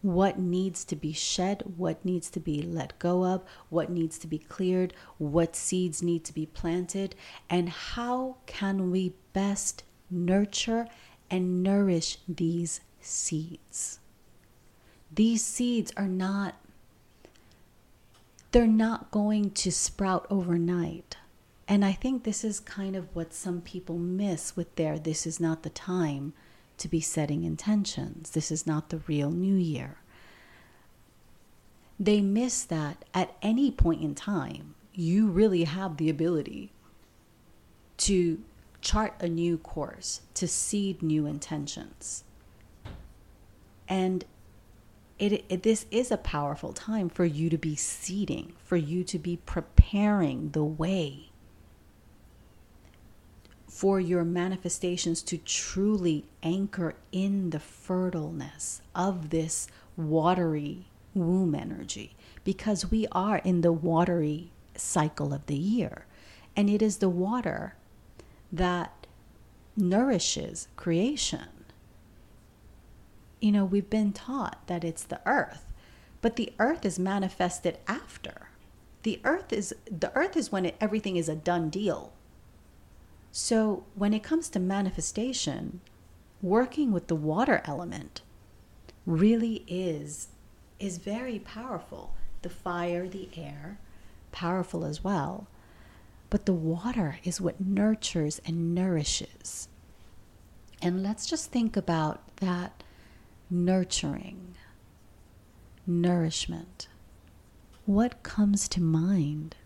what 0.02 0.38
needs 0.38 0.84
to 0.84 0.94
be 0.94 1.12
shed, 1.12 1.62
what 1.76 2.04
needs 2.04 2.30
to 2.30 2.38
be 2.38 2.62
let 2.62 2.96
go 2.98 3.24
of, 3.24 3.42
what 3.70 3.90
needs 3.90 4.18
to 4.18 4.26
be 4.26 4.38
cleared, 4.38 4.94
what 5.18 5.56
seeds 5.56 6.02
need 6.02 6.24
to 6.24 6.32
be 6.32 6.46
planted, 6.46 7.14
and 7.50 7.68
how 7.68 8.36
can 8.46 8.90
we 8.90 9.12
best 9.32 9.82
nurture 10.10 10.86
and 11.30 11.62
nourish 11.62 12.18
these 12.28 12.80
seeds. 13.00 13.98
These 15.12 15.44
seeds 15.44 15.92
are 15.96 16.08
not 16.08 16.54
they're 18.52 18.66
not 18.66 19.10
going 19.10 19.50
to 19.50 19.70
sprout 19.70 20.26
overnight. 20.30 21.16
And 21.68 21.84
I 21.84 21.92
think 21.92 22.22
this 22.22 22.44
is 22.44 22.60
kind 22.60 22.94
of 22.94 23.14
what 23.14 23.34
some 23.34 23.60
people 23.60 23.98
miss 23.98 24.56
with 24.56 24.74
their 24.76 24.98
this 24.98 25.26
is 25.26 25.40
not 25.40 25.62
the 25.62 25.70
time 25.70 26.32
to 26.78 26.88
be 26.88 27.00
setting 27.00 27.42
intentions. 27.42 28.30
This 28.30 28.50
is 28.50 28.66
not 28.66 28.90
the 28.90 29.00
real 29.06 29.30
new 29.30 29.56
year. 29.56 29.98
They 31.98 32.20
miss 32.20 32.64
that 32.64 33.04
at 33.14 33.34
any 33.42 33.70
point 33.70 34.02
in 34.02 34.14
time, 34.14 34.74
you 34.92 35.28
really 35.28 35.64
have 35.64 35.96
the 35.96 36.10
ability 36.10 36.72
to 37.98 38.42
chart 38.80 39.14
a 39.20 39.28
new 39.28 39.58
course, 39.58 40.20
to 40.34 40.46
seed 40.46 41.02
new 41.02 41.26
intentions. 41.26 42.22
And 43.88 44.24
it, 45.18 45.44
it, 45.48 45.62
this 45.62 45.86
is 45.90 46.10
a 46.10 46.18
powerful 46.18 46.72
time 46.72 47.08
for 47.08 47.24
you 47.24 47.48
to 47.48 47.58
be 47.58 47.74
seeding, 47.74 48.52
for 48.64 48.76
you 48.76 49.02
to 49.04 49.18
be 49.18 49.38
preparing 49.46 50.50
the 50.50 50.64
way 50.64 51.30
for 53.76 54.00
your 54.00 54.24
manifestations 54.24 55.20
to 55.20 55.36
truly 55.36 56.24
anchor 56.42 56.94
in 57.12 57.50
the 57.50 57.58
fertileness 57.58 58.80
of 58.94 59.28
this 59.28 59.68
watery 59.98 60.86
womb 61.12 61.54
energy 61.54 62.16
because 62.42 62.90
we 62.90 63.06
are 63.12 63.36
in 63.44 63.60
the 63.60 63.74
watery 63.74 64.50
cycle 64.76 65.34
of 65.34 65.44
the 65.44 65.58
year. 65.58 66.06
And 66.56 66.70
it 66.70 66.80
is 66.80 66.96
the 66.96 67.10
water 67.10 67.74
that 68.50 69.06
nourishes 69.76 70.68
creation. 70.76 71.48
You 73.42 73.52
know, 73.52 73.66
we've 73.66 73.90
been 73.90 74.14
taught 74.14 74.66
that 74.68 74.84
it's 74.84 75.04
the 75.04 75.20
earth, 75.26 75.70
but 76.22 76.36
the 76.36 76.54
earth 76.58 76.86
is 76.86 76.98
manifested 76.98 77.76
after. 77.86 78.48
The 79.02 79.20
earth 79.22 79.52
is 79.52 79.74
the 79.84 80.16
earth 80.16 80.34
is 80.34 80.50
when 80.50 80.64
it, 80.64 80.76
everything 80.80 81.16
is 81.16 81.28
a 81.28 81.36
done 81.36 81.68
deal 81.68 82.14
so, 83.32 83.84
when 83.94 84.14
it 84.14 84.22
comes 84.22 84.48
to 84.50 84.58
manifestation, 84.58 85.80
working 86.40 86.92
with 86.92 87.08
the 87.08 87.14
water 87.14 87.62
element 87.64 88.22
really 89.04 89.64
is 89.66 90.28
is 90.78 90.98
very 90.98 91.38
powerful. 91.38 92.14
The 92.42 92.50
fire, 92.50 93.08
the 93.08 93.28
air, 93.36 93.78
powerful 94.32 94.84
as 94.84 95.02
well. 95.02 95.46
But 96.28 96.44
the 96.46 96.52
water 96.52 97.18
is 97.24 97.40
what 97.40 97.60
nurtures 97.60 98.40
and 98.44 98.74
nourishes. 98.74 99.68
And 100.82 101.02
let's 101.02 101.26
just 101.26 101.50
think 101.50 101.76
about 101.76 102.36
that 102.36 102.82
nurturing, 103.48 104.56
nourishment. 105.86 106.88
What 107.86 108.22
comes 108.22 108.68
to 108.68 108.82
mind 108.82 109.56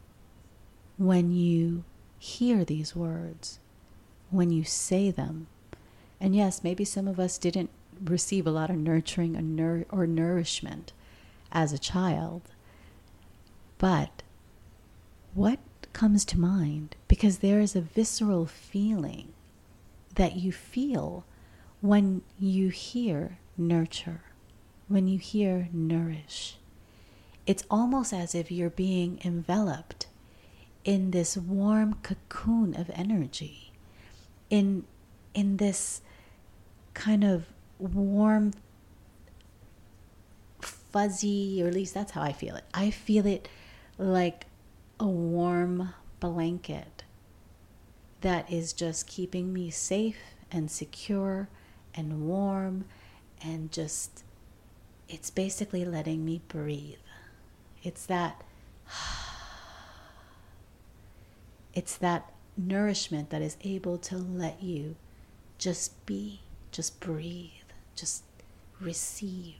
when 0.99 1.33
you 1.33 1.85
hear 2.21 2.65
these 2.65 2.95
words? 2.95 3.59
when 4.31 4.51
you 4.51 4.65
say 4.65 5.11
them. 5.11 5.49
And 6.21 6.35
yes, 6.35 6.65
maybe 6.65 6.85
some 6.85 7.09
of 7.09 7.19
us 7.21 7.39
didn't 7.39 7.71
receive 8.03 8.47
a 8.47 8.51
lot 8.51 8.71
of 8.71 8.77
nurturing 8.77 9.37
or, 9.37 9.43
nour- 9.43 9.87
or 9.91 10.07
nourishment 10.07 10.93
as 11.53 11.73
a 11.73 11.79
child. 11.79 12.43
But 13.79 14.23
what 15.35 15.59
comes 15.93 16.25
to 16.27 16.39
mind? 16.39 16.97
Because 17.09 17.39
there 17.39 17.61
is 17.61 17.75
a 17.75 17.81
visceral 17.81 18.47
feeling 18.47 19.33
that 20.15 20.37
you 20.37 20.53
feel 20.53 21.25
when 21.81 22.23
you 22.39 22.69
hear 22.69 23.39
nurture, 23.57 24.23
when 24.89 25.09
you 25.09 25.19
hear 25.19 25.69
nourish. 25.73 26.57
It's 27.47 27.65
almost 27.71 28.13
as 28.13 28.35
if 28.35 28.51
you're 28.53 28.71
being 28.71 29.19
enveloped 29.25 30.07
in 30.85 31.11
this 31.11 31.37
warm 31.37 31.95
cocoon 32.03 32.75
of 32.75 32.91
energy, 32.95 33.73
in, 34.49 34.85
in 35.35 35.59
this 35.59 36.01
kind 36.95 37.25
of 37.25 37.47
warm, 37.79 38.53
fuzzy, 40.61 41.63
or 41.63 41.69
at 41.69 41.75
least 41.75 41.95
that's 41.95 42.13
how 42.13 42.23
I 42.23 42.33
feel 42.33 42.57
it. 42.57 42.65
I 42.73 42.91
feel 42.91 43.27
it 43.27 43.49
like 43.99 44.47
a 44.99 45.07
warm 45.07 45.95
blanket 46.19 47.05
that 48.21 48.51
is 48.53 48.73
just 48.73 49.07
keeping 49.07 49.53
me 49.53 49.71
safe 49.71 50.19
and 50.51 50.71
secure 50.71 51.49
and 51.95 52.27
warm 52.27 52.85
and 53.43 53.73
just 53.73 54.25
it's 55.09 55.31
basically 55.31 55.85
letting 55.85 56.25
me 56.25 56.41
breathe. 56.49 56.99
It's 57.83 58.07
that 58.07 58.43
it's 61.75 61.97
that 61.97 62.33
nourishment 62.57 63.31
that 63.31 63.43
is 63.43 63.57
able 63.63 63.99
to 63.99 64.17
let 64.17 64.63
you 64.63 64.97
just 65.59 66.05
be, 66.07 66.41
just 66.73 67.01
breathe, 67.01 67.51
just 67.95 68.23
receive. 68.81 69.55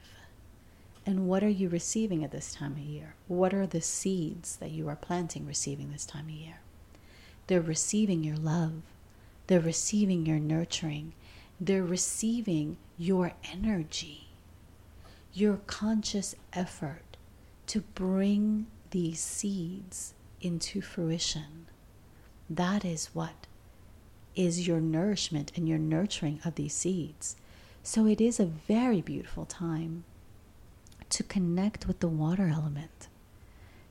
And 1.05 1.27
what 1.27 1.43
are 1.43 1.49
you 1.49 1.69
receiving 1.69 2.23
at 2.23 2.31
this 2.31 2.53
time 2.53 2.73
of 2.73 2.79
year? 2.79 3.15
What 3.27 3.53
are 3.53 3.65
the 3.65 3.81
seeds 3.81 4.57
that 4.57 4.71
you 4.71 4.87
are 4.87 4.95
planting 4.95 5.45
receiving 5.45 5.91
this 5.91 6.05
time 6.05 6.25
of 6.25 6.31
year? 6.31 6.59
They're 7.47 7.61
receiving 7.61 8.23
your 8.23 8.37
love. 8.37 8.81
They're 9.47 9.59
receiving 9.59 10.25
your 10.25 10.39
nurturing. 10.39 11.13
They're 11.59 11.83
receiving 11.83 12.77
your 12.97 13.33
energy, 13.51 14.29
your 15.33 15.57
conscious 15.67 16.35
effort 16.53 17.17
to 17.67 17.81
bring 17.81 18.67
these 18.91 19.19
seeds 19.19 20.13
into 20.41 20.81
fruition. 20.81 21.67
That 22.51 22.83
is 22.83 23.11
what 23.13 23.47
is 24.35 24.67
your 24.67 24.81
nourishment 24.81 25.53
and 25.55 25.69
your 25.69 25.77
nurturing 25.77 26.41
of 26.43 26.55
these 26.55 26.73
seeds. 26.73 27.37
So 27.81 28.05
it 28.05 28.19
is 28.19 28.41
a 28.41 28.45
very 28.45 29.01
beautiful 29.01 29.45
time 29.45 30.03
to 31.11 31.23
connect 31.23 31.87
with 31.87 32.01
the 32.01 32.09
water 32.09 32.51
element, 32.53 33.07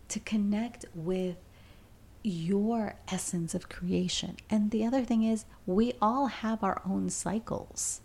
to 0.09 0.21
connect 0.21 0.85
with 0.95 1.37
your 2.23 2.97
essence 3.09 3.55
of 3.55 3.71
creation. 3.71 4.37
And 4.51 4.71
the 4.71 4.85
other 4.85 5.05
thing 5.05 5.23
is, 5.23 5.47
we 5.65 5.95
all 6.03 6.27
have 6.27 6.63
our 6.63 6.83
own 6.85 7.09
cycles. 7.09 8.03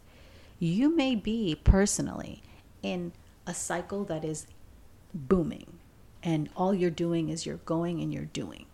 You 0.58 0.96
may 0.96 1.16
be 1.16 1.60
personally 1.66 2.42
in 2.82 3.12
a 3.46 3.54
cycle 3.54 4.06
that 4.06 4.24
is 4.24 4.48
booming, 5.14 5.80
and 6.24 6.50
all 6.56 6.74
you're 6.74 6.90
doing 6.90 7.28
is 7.28 7.46
you're 7.46 7.58
going 7.58 8.00
and 8.00 8.14
you're 8.14 8.24
doing. 8.24 8.68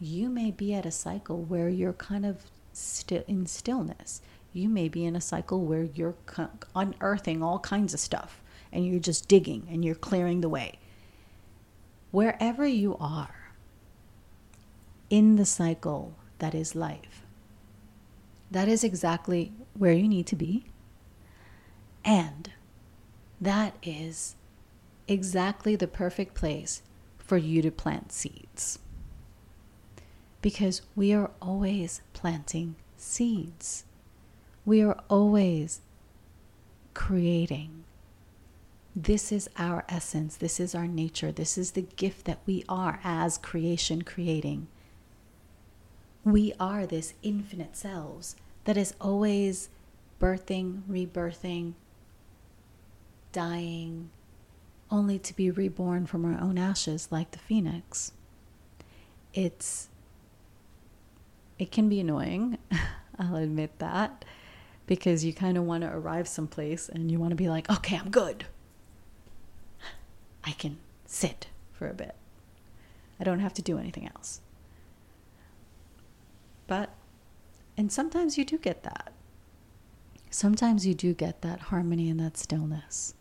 You 0.00 0.28
may 0.28 0.50
be 0.50 0.74
at 0.74 0.86
a 0.86 0.90
cycle 0.90 1.42
where 1.42 1.68
you're 1.68 1.92
kind 1.92 2.26
of 2.26 2.44
still 2.72 3.24
in 3.26 3.46
stillness. 3.46 4.20
You 4.52 4.68
may 4.68 4.88
be 4.88 5.04
in 5.04 5.16
a 5.16 5.20
cycle 5.20 5.64
where 5.64 5.84
you're 5.84 6.14
unearthing 6.74 7.42
all 7.42 7.58
kinds 7.58 7.94
of 7.94 8.00
stuff 8.00 8.42
and 8.72 8.86
you're 8.86 9.00
just 9.00 9.28
digging 9.28 9.66
and 9.70 9.84
you're 9.84 9.94
clearing 9.94 10.40
the 10.40 10.48
way. 10.48 10.78
Wherever 12.10 12.66
you 12.66 12.96
are, 12.98 13.46
in 15.10 15.36
the 15.36 15.44
cycle 15.44 16.14
that 16.38 16.54
is 16.54 16.74
life. 16.74 17.22
That 18.50 18.68
is 18.68 18.84
exactly 18.84 19.52
where 19.74 19.92
you 19.92 20.08
need 20.08 20.26
to 20.28 20.36
be. 20.36 20.66
And 22.04 22.50
that 23.40 23.74
is 23.82 24.36
exactly 25.08 25.76
the 25.76 25.86
perfect 25.86 26.34
place 26.34 26.82
for 27.18 27.36
you 27.36 27.62
to 27.62 27.70
plant 27.70 28.12
seeds. 28.12 28.78
Because 30.42 30.82
we 30.94 31.12
are 31.12 31.30
always 31.42 32.02
planting 32.12 32.76
seeds. 32.96 33.84
We 34.64 34.82
are 34.82 34.98
always 35.08 35.80
creating. 36.94 37.84
This 38.94 39.30
is 39.30 39.50
our 39.58 39.84
essence. 39.88 40.36
This 40.36 40.58
is 40.58 40.74
our 40.74 40.86
nature. 40.86 41.30
This 41.30 41.58
is 41.58 41.72
the 41.72 41.82
gift 41.82 42.24
that 42.24 42.40
we 42.46 42.64
are 42.68 43.00
as 43.04 43.38
creation 43.38 44.02
creating. 44.02 44.68
We 46.24 46.54
are 46.58 46.86
this 46.86 47.14
infinite 47.22 47.76
selves 47.76 48.36
that 48.64 48.76
is 48.76 48.94
always 49.00 49.68
birthing, 50.20 50.82
rebirthing, 50.88 51.74
dying, 53.32 54.10
only 54.90 55.18
to 55.18 55.36
be 55.36 55.50
reborn 55.50 56.06
from 56.06 56.24
our 56.24 56.40
own 56.40 56.58
ashes 56.58 57.08
like 57.10 57.32
the 57.32 57.38
phoenix. 57.38 58.12
It's 59.34 59.88
it 61.58 61.70
can 61.70 61.88
be 61.88 62.00
annoying, 62.00 62.58
I'll 63.18 63.36
admit 63.36 63.78
that, 63.78 64.24
because 64.86 65.24
you 65.24 65.32
kind 65.32 65.56
of 65.56 65.64
want 65.64 65.82
to 65.82 65.92
arrive 65.92 66.28
someplace 66.28 66.88
and 66.88 67.10
you 67.10 67.18
want 67.18 67.30
to 67.30 67.36
be 67.36 67.48
like, 67.48 67.70
"Okay, 67.70 67.96
I'm 67.96 68.10
good. 68.10 68.46
I 70.44 70.52
can 70.52 70.78
sit 71.06 71.48
for 71.72 71.88
a 71.88 71.94
bit. 71.94 72.14
I 73.18 73.24
don't 73.24 73.40
have 73.40 73.54
to 73.54 73.62
do 73.62 73.78
anything 73.78 74.08
else." 74.14 74.40
But, 76.66 76.90
and 77.76 77.90
sometimes 77.92 78.36
you 78.36 78.44
do 78.44 78.58
get 78.58 78.82
that. 78.82 79.12
Sometimes 80.30 80.86
you 80.86 80.94
do 80.94 81.14
get 81.14 81.42
that 81.42 81.60
harmony 81.60 82.10
and 82.10 82.18
that 82.20 82.36
stillness. 82.36 83.14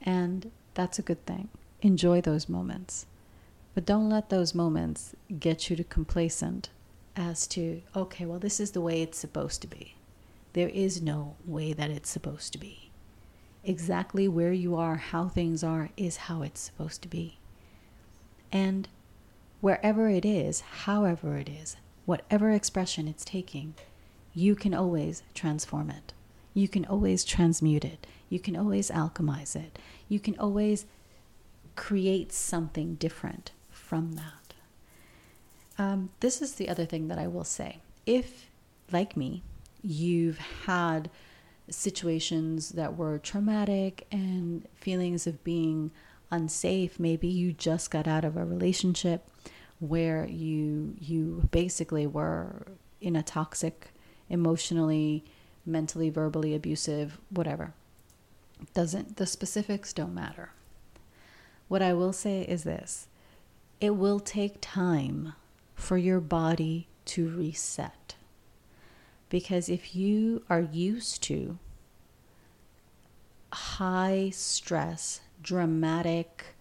And 0.00 0.50
that's 0.74 0.98
a 0.98 1.02
good 1.02 1.24
thing. 1.26 1.48
Enjoy 1.82 2.20
those 2.20 2.48
moments. 2.48 3.06
But 3.74 3.84
don't 3.84 4.08
let 4.08 4.30
those 4.30 4.54
moments 4.54 5.14
get 5.38 5.68
you 5.68 5.76
to 5.76 5.84
complacent 5.84 6.70
as 7.16 7.46
to, 7.48 7.82
okay, 7.94 8.24
well, 8.24 8.38
this 8.38 8.60
is 8.60 8.72
the 8.72 8.80
way 8.80 9.02
it's 9.02 9.18
supposed 9.18 9.60
to 9.62 9.66
be. 9.66 9.96
There 10.52 10.68
is 10.68 11.02
no 11.02 11.36
way 11.46 11.72
that 11.72 11.90
it's 11.90 12.10
supposed 12.10 12.52
to 12.52 12.58
be. 12.58 12.90
Exactly 13.64 14.28
where 14.28 14.52
you 14.52 14.76
are, 14.76 14.96
how 14.96 15.28
things 15.28 15.62
are, 15.62 15.90
is 15.96 16.16
how 16.16 16.42
it's 16.42 16.60
supposed 16.60 17.02
to 17.02 17.08
be. 17.08 17.38
And 18.50 18.88
wherever 19.60 20.08
it 20.08 20.24
is, 20.24 20.60
however 20.60 21.38
it 21.38 21.48
is, 21.48 21.76
whatever 22.04 22.50
expression 22.50 23.08
it's 23.08 23.24
taking, 23.24 23.74
you 24.34 24.54
can 24.54 24.74
always 24.74 25.22
transform 25.34 25.90
it. 25.90 26.12
You 26.54 26.68
can 26.68 26.84
always 26.84 27.24
transmute 27.24 27.84
it. 27.84 28.06
You 28.28 28.40
can 28.40 28.56
always 28.56 28.90
alchemize 28.90 29.54
it. 29.56 29.78
You 30.08 30.20
can 30.20 30.38
always 30.38 30.84
create 31.76 32.32
something 32.32 32.96
different 32.96 33.52
from 33.70 34.12
that. 34.12 34.41
Um, 35.78 36.10
this 36.20 36.42
is 36.42 36.54
the 36.54 36.68
other 36.68 36.84
thing 36.84 37.08
that 37.08 37.18
I 37.18 37.26
will 37.26 37.44
say. 37.44 37.78
If, 38.06 38.50
like 38.90 39.16
me, 39.16 39.42
you've 39.82 40.38
had 40.66 41.10
situations 41.70 42.70
that 42.70 42.96
were 42.96 43.18
traumatic 43.18 44.06
and 44.10 44.66
feelings 44.74 45.26
of 45.26 45.42
being 45.44 45.90
unsafe, 46.30 46.98
maybe 46.98 47.28
you 47.28 47.52
just 47.52 47.90
got 47.90 48.06
out 48.06 48.24
of 48.24 48.36
a 48.36 48.44
relationship 48.44 49.28
where 49.78 50.26
you 50.26 50.94
you 51.00 51.48
basically 51.50 52.06
were 52.06 52.68
in 53.00 53.16
a 53.16 53.22
toxic 53.22 53.92
emotionally 54.28 55.24
mentally 55.66 56.08
verbally 56.08 56.54
abusive 56.54 57.18
whatever. 57.30 57.74
Doesn't 58.74 59.16
the 59.16 59.26
specifics 59.26 59.92
don't 59.92 60.14
matter. 60.14 60.50
What 61.66 61.82
i 61.82 61.92
will 61.92 62.12
say 62.12 62.42
is 62.42 62.62
this. 62.64 63.08
It 63.80 63.96
will 63.96 64.20
take 64.20 64.58
time 64.60 65.34
for 65.82 65.98
your 65.98 66.20
body 66.20 66.86
to 67.04 67.28
reset 67.28 68.14
because 69.28 69.68
if 69.68 69.94
you 69.96 70.44
are 70.48 70.60
used 70.60 71.22
to 71.22 71.58
high 73.52 74.30
stress 74.32 75.20
dramatic 75.42 76.54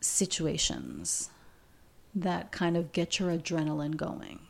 situations 0.00 1.30
that 2.14 2.50
kind 2.50 2.76
of 2.76 2.92
get 2.92 3.18
your 3.18 3.30
adrenaline 3.30 3.96
going. 3.96 4.40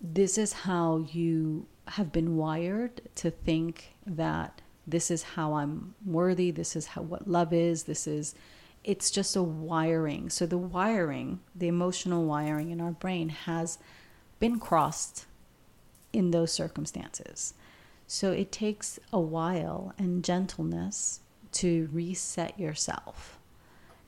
This 0.00 0.38
is 0.38 0.52
how 0.52 1.06
you 1.12 1.66
have 1.88 2.12
been 2.12 2.36
wired 2.36 3.02
to 3.16 3.30
think 3.30 3.94
that 4.06 4.62
this 4.86 5.10
is 5.10 5.22
how 5.22 5.54
I'm 5.54 5.94
worthy, 6.04 6.50
this 6.50 6.76
is 6.76 6.86
how 6.86 7.02
what 7.02 7.28
love 7.28 7.52
is, 7.52 7.84
this 7.84 8.06
is 8.06 8.34
it's 8.86 9.10
just 9.10 9.34
a 9.34 9.42
wiring. 9.42 10.30
So 10.30 10.46
the 10.46 10.56
wiring, 10.56 11.40
the 11.54 11.66
emotional 11.66 12.24
wiring 12.24 12.70
in 12.70 12.80
our 12.80 12.92
brain 12.92 13.30
has 13.30 13.78
been 14.38 14.60
crossed 14.60 15.26
in 16.12 16.30
those 16.30 16.52
circumstances. 16.52 17.52
So 18.06 18.30
it 18.30 18.52
takes 18.52 19.00
a 19.12 19.18
while 19.18 19.92
and 19.98 20.24
gentleness 20.24 21.20
to 21.52 21.88
reset 21.92 22.58
yourself 22.60 23.38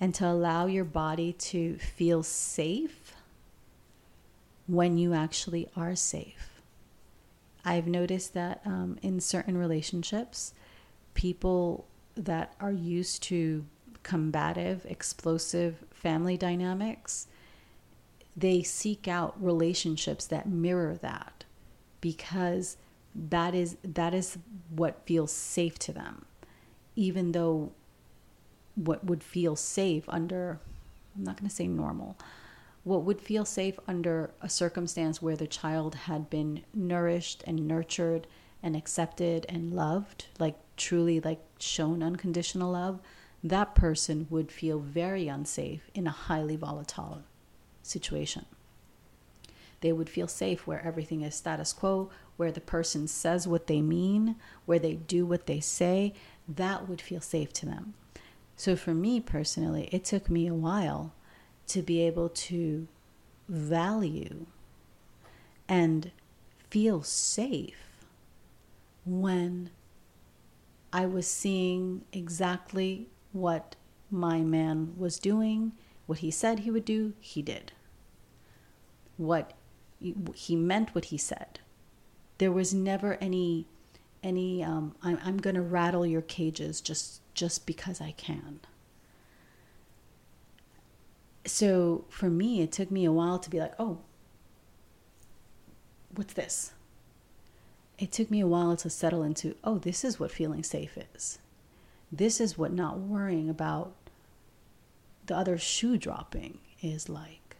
and 0.00 0.14
to 0.14 0.26
allow 0.28 0.66
your 0.66 0.84
body 0.84 1.32
to 1.32 1.76
feel 1.78 2.22
safe 2.22 3.14
when 4.68 4.96
you 4.96 5.12
actually 5.12 5.68
are 5.76 5.96
safe. 5.96 6.62
I've 7.64 7.88
noticed 7.88 8.32
that 8.34 8.60
um, 8.64 8.96
in 9.02 9.18
certain 9.18 9.58
relationships, 9.58 10.54
people 11.14 11.88
that 12.14 12.54
are 12.60 12.72
used 12.72 13.24
to 13.24 13.64
combative, 14.08 14.86
explosive 14.88 15.84
family 15.92 16.38
dynamics, 16.38 17.26
they 18.34 18.62
seek 18.62 19.06
out 19.06 19.34
relationships 19.38 20.26
that 20.26 20.48
mirror 20.48 20.96
that 21.02 21.44
because 22.00 22.78
that 23.14 23.54
is 23.54 23.76
that 23.82 24.14
is 24.14 24.38
what 24.70 25.02
feels 25.04 25.30
safe 25.30 25.78
to 25.78 25.92
them. 25.92 26.24
Even 26.96 27.32
though 27.32 27.72
what 28.76 29.04
would 29.04 29.22
feel 29.22 29.54
safe 29.54 30.04
under 30.08 30.58
I'm 31.14 31.24
not 31.24 31.36
going 31.36 31.50
to 31.50 31.54
say 31.54 31.66
normal 31.66 32.16
what 32.84 33.02
would 33.02 33.20
feel 33.20 33.44
safe 33.44 33.78
under 33.86 34.30
a 34.40 34.48
circumstance 34.48 35.20
where 35.20 35.36
the 35.36 35.46
child 35.46 35.94
had 35.94 36.30
been 36.30 36.62
nourished 36.72 37.44
and 37.46 37.68
nurtured 37.68 38.26
and 38.62 38.74
accepted 38.74 39.44
and 39.50 39.74
loved 39.74 40.26
like 40.38 40.56
truly 40.78 41.20
like 41.20 41.40
shown 41.58 42.02
unconditional 42.02 42.72
love 42.72 43.00
that 43.42 43.74
person 43.74 44.26
would 44.30 44.50
feel 44.50 44.80
very 44.80 45.28
unsafe 45.28 45.90
in 45.94 46.06
a 46.06 46.10
highly 46.10 46.56
volatile 46.56 47.22
situation. 47.82 48.46
They 49.80 49.92
would 49.92 50.08
feel 50.08 50.26
safe 50.26 50.66
where 50.66 50.84
everything 50.84 51.22
is 51.22 51.34
status 51.34 51.72
quo 51.72 52.10
where 52.36 52.50
the 52.52 52.60
person 52.60 53.08
says 53.08 53.46
what 53.46 53.66
they 53.66 53.80
mean 53.80 54.36
where 54.64 54.78
they 54.78 54.94
do 54.94 55.24
what 55.24 55.46
they 55.46 55.60
say. 55.60 56.14
That 56.48 56.88
would 56.88 57.00
feel 57.00 57.20
safe 57.20 57.52
to 57.54 57.66
them. 57.66 57.94
So 58.56 58.74
for 58.74 58.94
me 58.94 59.20
personally 59.20 59.88
it 59.92 60.04
took 60.04 60.28
me 60.28 60.46
a 60.48 60.54
while 60.54 61.12
to 61.68 61.82
be 61.82 62.02
able 62.02 62.28
to 62.28 62.88
value 63.48 64.46
and 65.68 66.10
feel 66.70 67.02
safe 67.02 67.76
when 69.04 69.70
I 70.92 71.06
was 71.06 71.26
seeing 71.26 72.04
exactly 72.12 73.08
what 73.32 73.76
my 74.10 74.40
man 74.40 74.94
was 74.96 75.18
doing, 75.18 75.72
what 76.06 76.20
he 76.20 76.30
said 76.30 76.60
he 76.60 76.70
would 76.70 76.84
do, 76.84 77.12
he 77.20 77.42
did. 77.42 77.72
What 79.16 79.52
he 80.34 80.56
meant 80.56 80.94
what 80.94 81.06
he 81.06 81.18
said. 81.18 81.60
There 82.38 82.52
was 82.52 82.72
never 82.72 83.14
any 83.20 83.66
any 84.22 84.62
um, 84.62 84.94
I'm, 85.02 85.18
I'm 85.24 85.38
going 85.38 85.56
to 85.56 85.62
rattle 85.62 86.06
your 86.06 86.22
cages 86.22 86.80
just 86.80 87.20
just 87.34 87.66
because 87.66 88.00
I 88.00 88.12
can 88.12 88.60
so 91.48 92.04
for 92.08 92.30
me, 92.30 92.60
it 92.62 92.72
took 92.72 92.90
me 92.90 93.04
a 93.04 93.12
while 93.12 93.38
to 93.38 93.50
be 93.50 93.58
like, 93.58 93.74
oh, 93.78 93.98
what's 96.14 96.34
this? 96.34 96.72
It 97.98 98.12
took 98.12 98.30
me 98.30 98.40
a 98.40 98.46
while 98.46 98.76
to 98.76 98.90
settle 98.90 99.22
into, 99.22 99.56
oh, 99.64 99.78
this 99.78 100.04
is 100.04 100.20
what 100.20 100.30
feeling 100.30 100.62
safe 100.62 100.96
is. 101.14 101.38
This 102.10 102.40
is 102.40 102.56
what 102.56 102.72
not 102.72 102.98
worrying 102.98 103.48
about 103.48 103.92
the 105.26 105.36
other 105.36 105.58
shoe 105.58 105.98
dropping 105.98 106.58
is 106.80 107.08
like. 107.08 107.56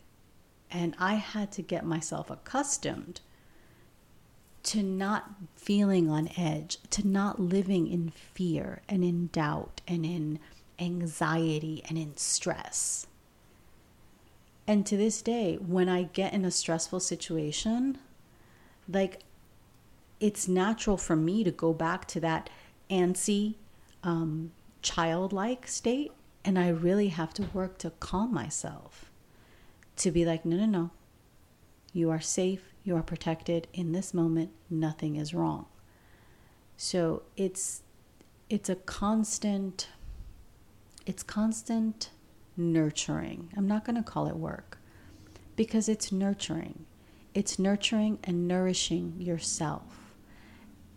And 0.70 0.94
I 0.98 1.14
had 1.14 1.52
to 1.52 1.62
get 1.62 1.84
myself 1.84 2.30
accustomed 2.30 3.20
to 4.64 4.82
not 4.82 5.30
feeling 5.56 6.10
on 6.10 6.30
edge, 6.36 6.78
to 6.90 7.06
not 7.06 7.40
living 7.40 7.86
in 7.86 8.10
fear 8.10 8.82
and 8.88 9.04
in 9.04 9.28
doubt 9.28 9.80
and 9.86 10.04
in 10.04 10.38
anxiety 10.78 11.82
and 11.88 11.96
in 11.96 12.16
stress. 12.16 13.06
And 14.66 14.84
to 14.86 14.96
this 14.96 15.22
day, 15.22 15.56
when 15.56 15.88
I 15.88 16.02
get 16.02 16.34
in 16.34 16.44
a 16.44 16.50
stressful 16.50 17.00
situation, 17.00 17.98
like 18.86 19.20
it's 20.20 20.48
natural 20.48 20.96
for 20.96 21.16
me 21.16 21.44
to 21.44 21.50
go 21.50 21.72
back 21.72 22.06
to 22.08 22.20
that 22.20 22.50
antsy, 22.90 23.54
um, 24.02 24.52
childlike 24.82 25.66
state. 25.66 26.12
And 26.44 26.58
I 26.58 26.68
really 26.68 27.08
have 27.08 27.34
to 27.34 27.42
work 27.52 27.78
to 27.78 27.90
calm 27.90 28.32
myself 28.32 29.10
to 29.96 30.10
be 30.10 30.24
like, 30.24 30.44
no, 30.44 30.56
no, 30.56 30.66
no. 30.66 30.90
You 31.92 32.10
are 32.10 32.20
safe. 32.20 32.72
You 32.84 32.96
are 32.96 33.02
protected 33.02 33.66
in 33.72 33.92
this 33.92 34.14
moment. 34.14 34.50
Nothing 34.70 35.16
is 35.16 35.34
wrong. 35.34 35.66
So 36.76 37.22
it's 37.36 37.82
it's 38.48 38.68
a 38.68 38.76
constant 38.76 39.88
it's 41.04 41.22
constant 41.22 42.10
nurturing. 42.56 43.50
I'm 43.56 43.66
not 43.66 43.84
going 43.84 43.96
to 43.96 44.02
call 44.02 44.26
it 44.26 44.36
work 44.36 44.78
because 45.56 45.88
it's 45.88 46.12
nurturing. 46.12 46.84
It's 47.34 47.58
nurturing 47.58 48.18
and 48.24 48.46
nourishing 48.46 49.14
yourself. 49.18 50.14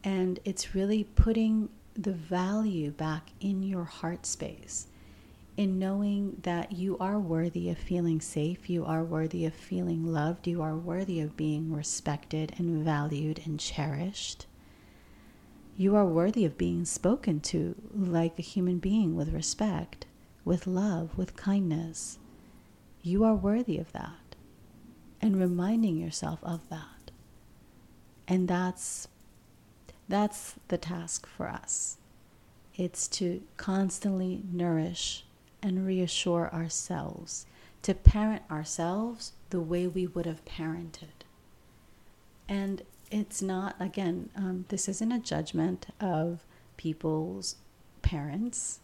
And 0.04 0.40
it's 0.44 0.76
really 0.76 1.04
putting 1.04 1.70
the 1.96 2.14
value 2.14 2.92
back 2.92 3.30
in 3.40 3.64
your 3.64 3.84
heart 3.84 4.26
space, 4.26 4.88
in 5.58 5.78
knowing 5.78 6.38
that 6.44 6.72
you 6.72 6.98
are 7.00 7.20
worthy 7.20 7.70
of 7.70 7.78
feeling 7.78 8.22
safe, 8.22 8.70
you 8.70 8.86
are 8.86 9.04
worthy 9.04 9.46
of 9.46 9.54
feeling 9.54 10.06
loved, 10.06 10.48
you 10.48 10.62
are 10.62 10.76
worthy 10.76 11.20
of 11.20 11.36
being 11.36 11.74
respected 11.74 12.54
and 12.58 12.84
valued 12.84 13.42
and 13.46 13.60
cherished. 13.60 14.46
You 15.78 15.96
are 15.96 16.06
worthy 16.06 16.46
of 16.46 16.58
being 16.58 16.86
spoken 16.86 17.40
to 17.42 17.76
like 17.94 18.38
a 18.40 18.44
human 18.44 18.80
being 18.80 19.16
with 19.16 19.34
respect 19.34 20.06
with 20.44 20.68
love, 20.68 21.18
with 21.18 21.36
kindness. 21.36 22.20
You 23.02 23.24
are 23.24 23.36
worthy 23.36 23.78
of 23.78 23.92
that. 23.94 24.36
And 25.22 25.40
reminding 25.40 25.98
yourself 25.98 26.40
of 26.44 26.68
that. 26.70 27.12
And 28.28 28.48
that's 28.48 29.08
that's 30.12 30.56
the 30.68 30.78
task 30.78 31.26
for 31.26 31.48
us. 31.48 31.98
It's 32.76 33.08
to 33.10 33.42
constantly 33.58 34.44
nourish 34.52 35.26
and 35.62 35.86
reassure 35.86 36.50
ourselves, 36.54 37.46
to 37.84 37.94
parent 37.94 38.44
ourselves 38.50 39.34
the 39.50 39.62
way 39.62 39.88
we 39.88 40.08
would 40.08 40.26
have 40.26 40.46
parented. 40.46 41.26
And 42.48 42.84
it's 43.10 43.42
not, 43.42 43.76
again, 43.80 44.30
um, 44.36 44.66
this 44.70 44.88
isn't 44.88 45.12
a 45.12 45.20
judgment 45.20 45.88
of 46.00 46.44
people's 46.78 47.56
parents 48.02 48.80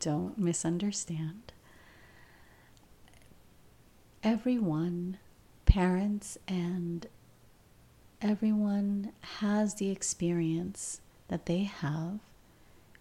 don't 0.00 0.38
misunderstand. 0.38 1.52
Everyone, 4.22 5.18
parents 5.64 6.38
and 6.46 7.06
everyone 8.20 9.12
has 9.38 9.74
the 9.74 9.90
experience 9.90 11.00
that 11.28 11.46
they 11.46 11.62
have 11.62 12.18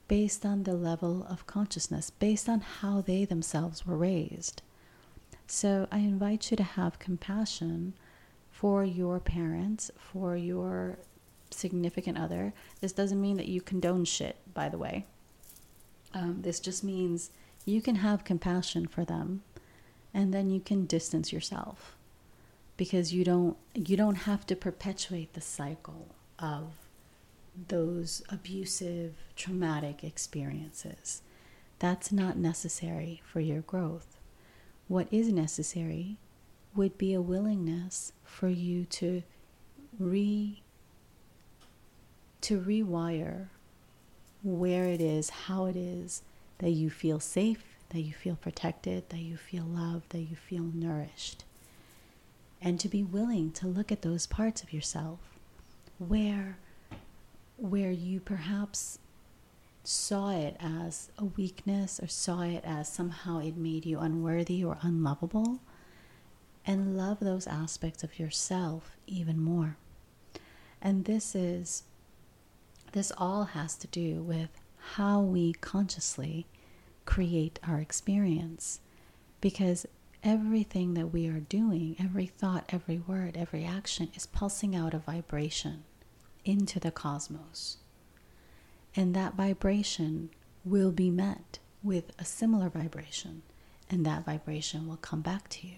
based 0.08 0.46
on 0.46 0.64
the 0.64 0.74
level 0.74 1.26
of 1.30 1.48
consciousness, 1.48 2.10
based 2.10 2.48
on 2.48 2.62
how 2.62 3.02
they 3.02 3.26
themselves 3.26 3.86
were 3.86 3.98
raised. 3.98 4.62
So 5.48 5.88
I 5.92 6.00
invite 6.00 6.52
you 6.52 6.58
to 6.58 6.64
have 6.64 7.00
compassion 7.00 7.94
for 8.52 8.84
your 8.84 9.20
parents, 9.20 9.92
for 9.98 10.36
your 10.36 11.00
significant 11.52 12.18
other. 12.18 12.54
This 12.80 12.92
doesn't 12.92 13.22
mean 13.22 13.38
that 13.38 13.48
you 13.48 13.62
condone 13.62 14.06
shit, 14.06 14.38
by 14.54 14.70
the 14.70 14.78
way. 14.78 15.06
Um, 16.14 16.42
this 16.42 16.60
just 16.60 16.84
means 16.84 17.32
you 17.66 17.82
can 17.82 17.96
have 17.96 18.24
compassion 18.24 18.88
for 18.88 19.04
them 19.04 19.44
and 20.14 20.34
then 20.34 20.50
you 20.50 20.60
can 20.60 20.86
distance 20.86 21.34
yourself 21.34 21.97
because 22.78 23.14
you 23.14 23.24
don't 23.24 23.58
you 23.74 23.98
don't 23.98 24.16
have 24.16 24.46
to 24.46 24.56
perpetuate 24.56 25.34
the 25.34 25.42
cycle 25.42 26.16
of 26.40 26.74
those 27.68 28.22
abusive 28.30 29.16
traumatic 29.36 30.04
experiences 30.04 31.22
that's 31.80 32.12
not 32.12 32.38
necessary 32.38 33.22
for 33.26 33.40
your 33.40 33.62
growth 33.62 34.18
what 34.88 35.08
is 35.12 35.32
necessary 35.32 36.18
would 36.76 36.98
be 36.98 37.14
a 37.14 37.22
willingness 37.22 38.14
for 38.24 38.48
you 38.48 38.86
to 38.86 39.24
re 40.00 40.62
to 42.42 42.62
rewire 42.62 43.48
where 44.44 44.86
it 44.86 45.02
is, 45.02 45.30
how 45.30 45.66
it 45.66 45.76
is 45.76 46.22
that 46.60 46.72
you 46.72 46.90
feel 46.90 47.20
safe, 47.20 47.64
that 47.90 48.02
you 48.02 48.14
feel 48.14 48.36
protected, 48.36 49.10
that 49.10 49.20
you 49.20 49.38
feel 49.38 49.64
loved, 49.64 50.10
that 50.12 50.22
you 50.22 50.36
feel 50.36 50.64
nourished. 50.64 51.44
And 52.62 52.80
to 52.80 52.90
be 52.90 53.04
willing 53.04 53.52
to 53.54 53.68
look 53.68 53.92
at 53.92 54.02
those 54.02 54.26
parts 54.26 54.64
of 54.64 54.74
yourself 54.74 55.20
where 56.00 56.58
where 57.58 57.92
you 57.92 58.20
perhaps 58.20 59.00
saw 59.84 60.30
it 60.30 60.56
as 60.60 61.10
a 61.18 61.26
weakness 61.26 62.00
or 62.00 62.08
saw 62.08 62.42
it 62.42 62.62
as 62.64 62.88
somehow 62.88 63.40
it 63.40 63.58
made 63.58 63.86
you 63.86 64.00
unworthy 64.00 64.64
or 64.64 64.78
unlovable 64.82 65.60
and 66.66 66.98
love 66.98 67.20
those 67.20 67.48
aspects 67.48 68.04
of 68.04 68.20
yourself 68.20 68.92
even 69.08 69.40
more. 69.40 69.78
And 70.82 71.06
this 71.06 71.34
is 71.34 71.84
this 72.92 73.12
all 73.18 73.46
has 73.46 73.76
to 73.78 73.88
do 73.88 74.22
with 74.22 74.50
how 74.96 75.22
we 75.22 75.54
consciously 75.54 76.48
create 77.06 77.60
our 77.68 77.80
experience. 77.80 78.80
Because 79.42 79.86
everything 80.24 80.94
that 80.96 81.08
we 81.14 81.28
are 81.28 81.40
doing, 81.40 81.96
every 82.00 82.26
thought, 82.26 82.66
every 82.70 83.00
word, 83.00 83.38
every 83.38 83.66
action 83.66 84.10
is 84.16 84.26
pulsing 84.26 84.76
out 84.76 84.94
a 84.94 85.00
vibration. 85.00 85.84
into 86.46 86.80
the 86.80 86.92
cosmos. 86.92 87.78
And 88.96 89.14
that 89.14 89.36
vibration 89.36 90.30
will 90.64 90.92
be 90.92 91.12
met 91.12 91.60
with 91.84 92.12
a 92.18 92.26
similar 92.26 92.70
vibration, 92.70 93.44
and 93.90 94.06
that 94.06 94.26
vibration 94.26 94.88
will 94.88 94.98
come 94.98 95.22
back 95.22 95.50
to 95.50 95.68
you. 95.68 95.78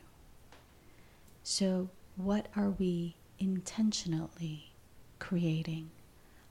So, 1.44 1.90
what 2.16 2.48
are 2.56 2.70
we 2.70 3.16
intentionally 3.40 4.72
creating? 5.20 5.90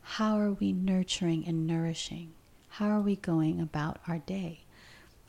How 0.02 0.38
are 0.38 0.52
we 0.52 0.72
nurturing 0.72 1.46
and 1.46 1.66
nourishing? 1.66 2.32
How 2.70 2.88
are 2.90 3.00
we 3.00 3.16
going 3.16 3.60
about 3.60 3.98
our 4.08 4.18
day? 4.18 4.60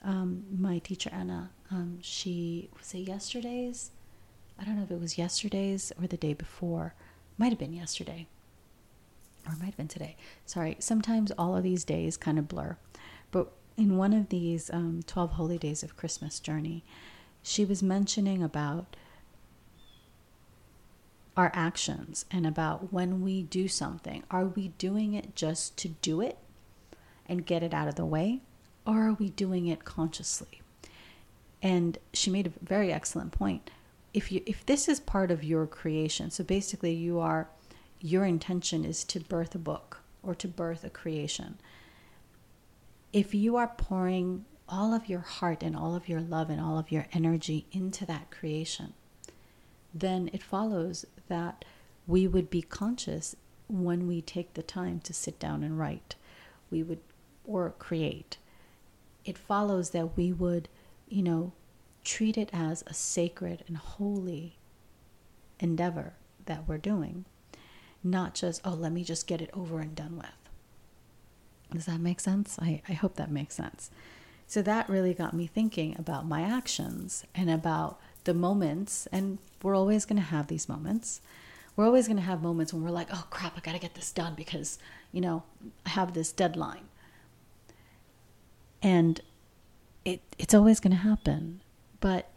Um, 0.04 0.46
my 0.58 0.80
teacher 0.80 1.10
Anna, 1.14 1.52
um, 1.72 2.00
she 2.02 2.70
was 2.78 2.94
it 2.94 3.00
yesterday's? 3.00 3.92
I 4.60 4.64
don't 4.64 4.76
know 4.78 4.84
if 4.84 4.92
it 4.92 5.00
was 5.00 5.18
yesterday's 5.18 5.92
or 6.00 6.08
the 6.08 6.18
day 6.18 6.34
before. 6.34 6.94
Might 7.38 7.50
have 7.50 7.60
been 7.60 7.74
yesterday, 7.74 8.28
or 9.46 9.54
might 9.54 9.68
have 9.68 9.78
been 9.78 9.88
today. 9.88 10.18
Sorry. 10.46 10.76
Sometimes 10.80 11.32
all 11.38 11.56
of 11.56 11.64
these 11.64 11.84
days 11.84 12.18
kind 12.18 12.38
of 12.38 12.48
blur, 12.48 12.78
but 13.32 13.52
in 13.78 13.98
one 13.98 14.14
of 14.14 14.30
these 14.30 14.70
um, 14.74 15.02
12 15.08 15.32
holy 15.32 15.58
days 15.58 15.84
of 15.84 15.96
Christmas 15.96 16.40
journey, 16.40 16.84
she 17.42 17.64
was 17.64 17.82
mentioning 17.82 18.44
about 18.44 18.98
our 21.38 21.52
actions 21.54 22.26
and 22.30 22.46
about 22.46 22.92
when 22.92 23.22
we 23.22 23.42
do 23.42 23.70
something. 23.70 24.24
Are 24.30 24.46
we 24.46 24.70
doing 24.78 25.14
it 25.14 25.36
just 25.36 25.78
to 25.78 25.88
do 25.88 26.20
it 26.20 26.38
and 27.26 27.46
get 27.46 27.64
it 27.64 27.74
out 27.74 27.88
of 27.88 27.96
the 27.96 28.06
way? 28.06 28.42
Are 28.90 29.14
we 29.14 29.30
doing 29.30 29.68
it 29.68 29.86
consciously? 29.86 30.64
And 31.62 32.00
she 32.12 32.32
made 32.32 32.48
a 32.48 32.66
very 32.66 32.92
excellent 32.92 33.32
point. 33.32 33.70
If 34.16 34.32
you 34.32 34.42
if 34.48 34.66
this 34.66 34.90
is 34.90 35.00
part 35.00 35.30
of 35.30 35.44
your 35.44 35.68
creation, 35.68 36.32
so 36.32 36.44
basically 36.44 36.94
you 36.96 37.20
are 37.20 37.48
your 38.00 38.26
intention 38.26 38.84
is 38.84 39.04
to 39.04 39.20
birth 39.20 39.54
a 39.54 39.60
book 39.60 40.00
or 40.24 40.34
to 40.34 40.48
birth 40.48 40.84
a 40.84 40.90
creation. 40.90 41.60
If 43.14 43.36
you 43.36 43.58
are 43.58 43.68
pouring 43.68 44.46
all 44.68 44.96
of 44.96 45.08
your 45.08 45.20
heart 45.20 45.62
and 45.62 45.76
all 45.76 45.94
of 45.94 46.10
your 46.10 46.22
love 46.22 46.50
and 46.50 46.60
all 46.60 46.80
of 46.80 46.92
your 46.92 47.06
energy 47.14 47.68
into 47.72 48.08
that 48.08 48.32
creation, 48.32 48.94
then 49.94 50.32
it 50.34 50.42
follows 50.42 51.06
that 51.28 51.64
we 52.08 52.28
would 52.28 52.50
be 52.50 52.64
conscious 52.64 53.36
when 53.68 54.08
we 54.08 54.20
take 54.20 54.56
the 54.56 54.64
time 54.64 55.00
to 55.02 55.14
sit 55.14 55.38
down 55.38 55.62
and 55.62 55.78
write. 55.78 56.16
We 56.72 56.82
would, 56.82 57.02
or 57.46 57.70
create. 57.78 58.38
It 59.30 59.38
follows 59.38 59.92
that 59.92 60.18
we 60.18 60.34
would, 60.34 60.70
you 61.08 61.22
know, 61.22 61.54
treat 62.04 62.36
it 62.36 62.50
as 62.52 62.84
a 62.88 62.96
sacred 62.96 63.64
and 63.68 63.78
holy 63.78 64.58
endeavor 65.60 66.14
that 66.46 66.68
we're 66.68 66.80
doing, 66.80 67.26
not 68.04 68.34
just, 68.34 68.60
oh, 68.66 68.74
let 68.74 68.92
me 68.92 69.04
just 69.04 69.28
get 69.28 69.40
it 69.40 69.52
over 69.54 69.82
and 69.82 69.94
done 69.94 70.18
with. 70.18 70.34
Does 71.72 71.86
that 71.86 72.00
make 72.00 72.20
sense? 72.20 72.58
I, 72.60 72.82
I 72.90 72.94
hope 72.94 73.18
that 73.18 73.30
makes 73.30 73.54
sense. 73.54 73.92
So 74.48 74.64
that 74.64 74.90
really 74.90 75.14
got 75.14 75.36
me 75.36 75.46
thinking 75.46 75.96
about 76.00 76.26
my 76.26 76.42
actions 76.42 77.24
and 77.36 77.52
about 77.52 78.00
the 78.24 78.34
moments, 78.34 79.08
and 79.12 79.38
we're 79.62 79.76
always 79.76 80.06
going 80.06 80.20
to 80.20 80.28
have 80.30 80.48
these 80.48 80.68
moments. 80.68 81.22
We're 81.76 81.86
always 81.86 82.08
going 82.08 82.18
to 82.18 82.24
have 82.24 82.42
moments 82.42 82.74
when 82.74 82.84
we're 82.84 82.90
like, 82.90 83.10
oh 83.14 83.28
crap, 83.30 83.56
I 83.56 83.60
got 83.60 83.74
to 83.74 83.80
get 83.80 83.94
this 83.94 84.12
done 84.12 84.34
because, 84.34 84.80
you 85.12 85.22
know, 85.22 85.44
I 85.86 85.90
have 85.90 86.16
this 86.16 86.32
deadline. 86.32 86.89
And 88.82 89.22
it, 90.06 90.22
it's 90.38 90.54
always 90.54 90.80
going 90.80 90.92
to 90.92 90.98
happen. 90.98 91.62
But 92.00 92.30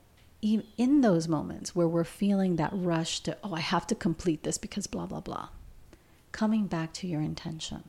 in 0.43 1.03
those 1.03 1.29
moments 1.29 1.75
where 1.75 1.87
we're 1.87 2.03
feeling 2.03 2.57
that 2.57 2.71
rush 2.73 3.21
to, 3.21 3.37
oh, 3.45 3.55
I 3.55 3.61
have 3.61 3.87
to 3.89 3.95
complete 3.95 4.43
this 4.43 4.59
because 4.59 4.89
blah, 4.89 5.07
blah, 5.07 5.21
blah, 5.21 5.51
coming 6.33 6.67
back 6.67 6.93
to 6.95 7.07
your 7.07 7.21
intention. 7.21 7.85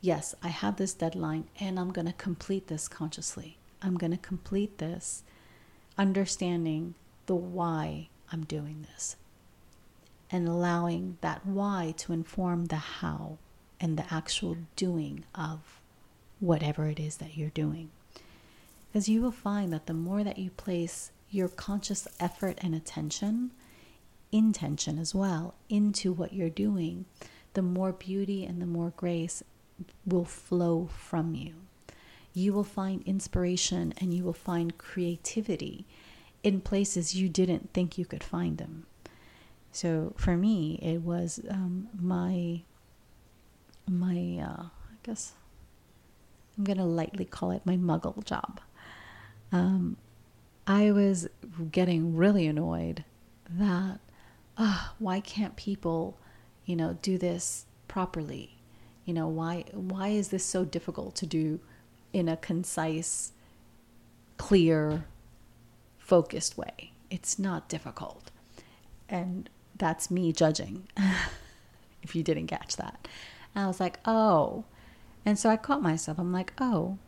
Yes, 0.00 0.34
I 0.42 0.48
have 0.48 0.76
this 0.76 0.92
deadline 0.92 1.44
and 1.60 1.78
I'm 1.78 1.92
going 1.92 2.06
to 2.06 2.12
complete 2.12 2.66
this 2.66 2.88
consciously. 2.88 3.58
I'm 3.80 3.96
going 3.96 4.10
to 4.10 4.16
complete 4.18 4.78
this 4.78 5.22
understanding 5.96 6.94
the 7.26 7.34
why 7.34 8.08
I'm 8.32 8.44
doing 8.44 8.86
this 8.92 9.16
and 10.30 10.48
allowing 10.48 11.18
that 11.20 11.46
why 11.46 11.94
to 11.98 12.12
inform 12.12 12.66
the 12.66 12.76
how 12.76 13.38
and 13.80 13.96
the 13.96 14.12
actual 14.12 14.56
doing 14.74 15.24
of 15.34 15.75
whatever 16.40 16.86
it 16.88 17.00
is 17.00 17.16
that 17.18 17.36
you're 17.36 17.50
doing. 17.50 17.90
Because 18.88 19.08
you 19.08 19.20
will 19.20 19.32
find 19.32 19.72
that 19.72 19.86
the 19.86 19.94
more 19.94 20.24
that 20.24 20.38
you 20.38 20.50
place 20.50 21.10
your 21.30 21.48
conscious 21.48 22.06
effort 22.20 22.58
and 22.62 22.74
attention, 22.74 23.50
intention 24.32 24.98
as 24.98 25.14
well, 25.14 25.54
into 25.68 26.12
what 26.12 26.32
you're 26.32 26.48
doing, 26.48 27.04
the 27.54 27.62
more 27.62 27.92
beauty 27.92 28.44
and 28.44 28.60
the 28.60 28.66
more 28.66 28.92
grace 28.96 29.42
will 30.06 30.24
flow 30.24 30.88
from 30.92 31.34
you 31.34 31.54
you 32.36 32.52
will 32.52 32.64
find 32.64 33.02
inspiration 33.06 33.94
and 33.96 34.12
you 34.12 34.22
will 34.22 34.34
find 34.34 34.76
creativity 34.76 35.86
in 36.42 36.60
places 36.60 37.14
you 37.14 37.30
didn't 37.30 37.72
think 37.72 37.96
you 37.96 38.04
could 38.04 38.22
find 38.22 38.58
them. 38.58 38.84
So 39.72 40.12
for 40.18 40.36
me, 40.36 40.78
it 40.82 41.00
was 41.00 41.40
um, 41.48 41.88
my 41.98 42.60
my 43.88 44.38
uh, 44.38 44.64
I 44.64 44.96
guess 45.02 45.32
I'm 46.56 46.64
gonna 46.64 46.86
lightly 46.86 47.24
call 47.24 47.50
it 47.50 47.64
my 47.64 47.76
muggle 47.76 48.24
job. 48.24 48.60
Um, 49.52 49.96
I 50.66 50.90
was 50.90 51.28
getting 51.70 52.16
really 52.16 52.46
annoyed 52.46 53.04
that 53.48 54.00
why 54.98 55.20
can't 55.20 55.54
people, 55.56 56.18
you 56.64 56.76
know, 56.76 56.98
do 57.02 57.18
this 57.18 57.66
properly? 57.88 58.56
You 59.04 59.14
know, 59.14 59.28
why 59.28 59.64
why 59.72 60.08
is 60.08 60.28
this 60.28 60.44
so 60.44 60.64
difficult 60.64 61.14
to 61.16 61.26
do? 61.26 61.60
in 62.16 62.30
a 62.30 62.36
concise, 62.38 63.32
clear, 64.38 65.04
focused 65.98 66.56
way. 66.56 66.92
It's 67.10 67.38
not 67.38 67.68
difficult. 67.68 68.30
And 69.06 69.50
that's 69.76 70.10
me 70.10 70.32
judging, 70.32 70.88
if 72.02 72.16
you 72.16 72.22
didn't 72.22 72.46
catch 72.46 72.76
that. 72.76 73.06
And 73.54 73.64
I 73.64 73.68
was 73.68 73.80
like, 73.80 73.98
oh. 74.06 74.64
And 75.26 75.36
so 75.38 75.50
I 75.50 75.56
caught 75.56 75.82
myself. 75.82 76.18
I'm 76.18 76.32
like, 76.32 76.52
oh, 76.58 76.98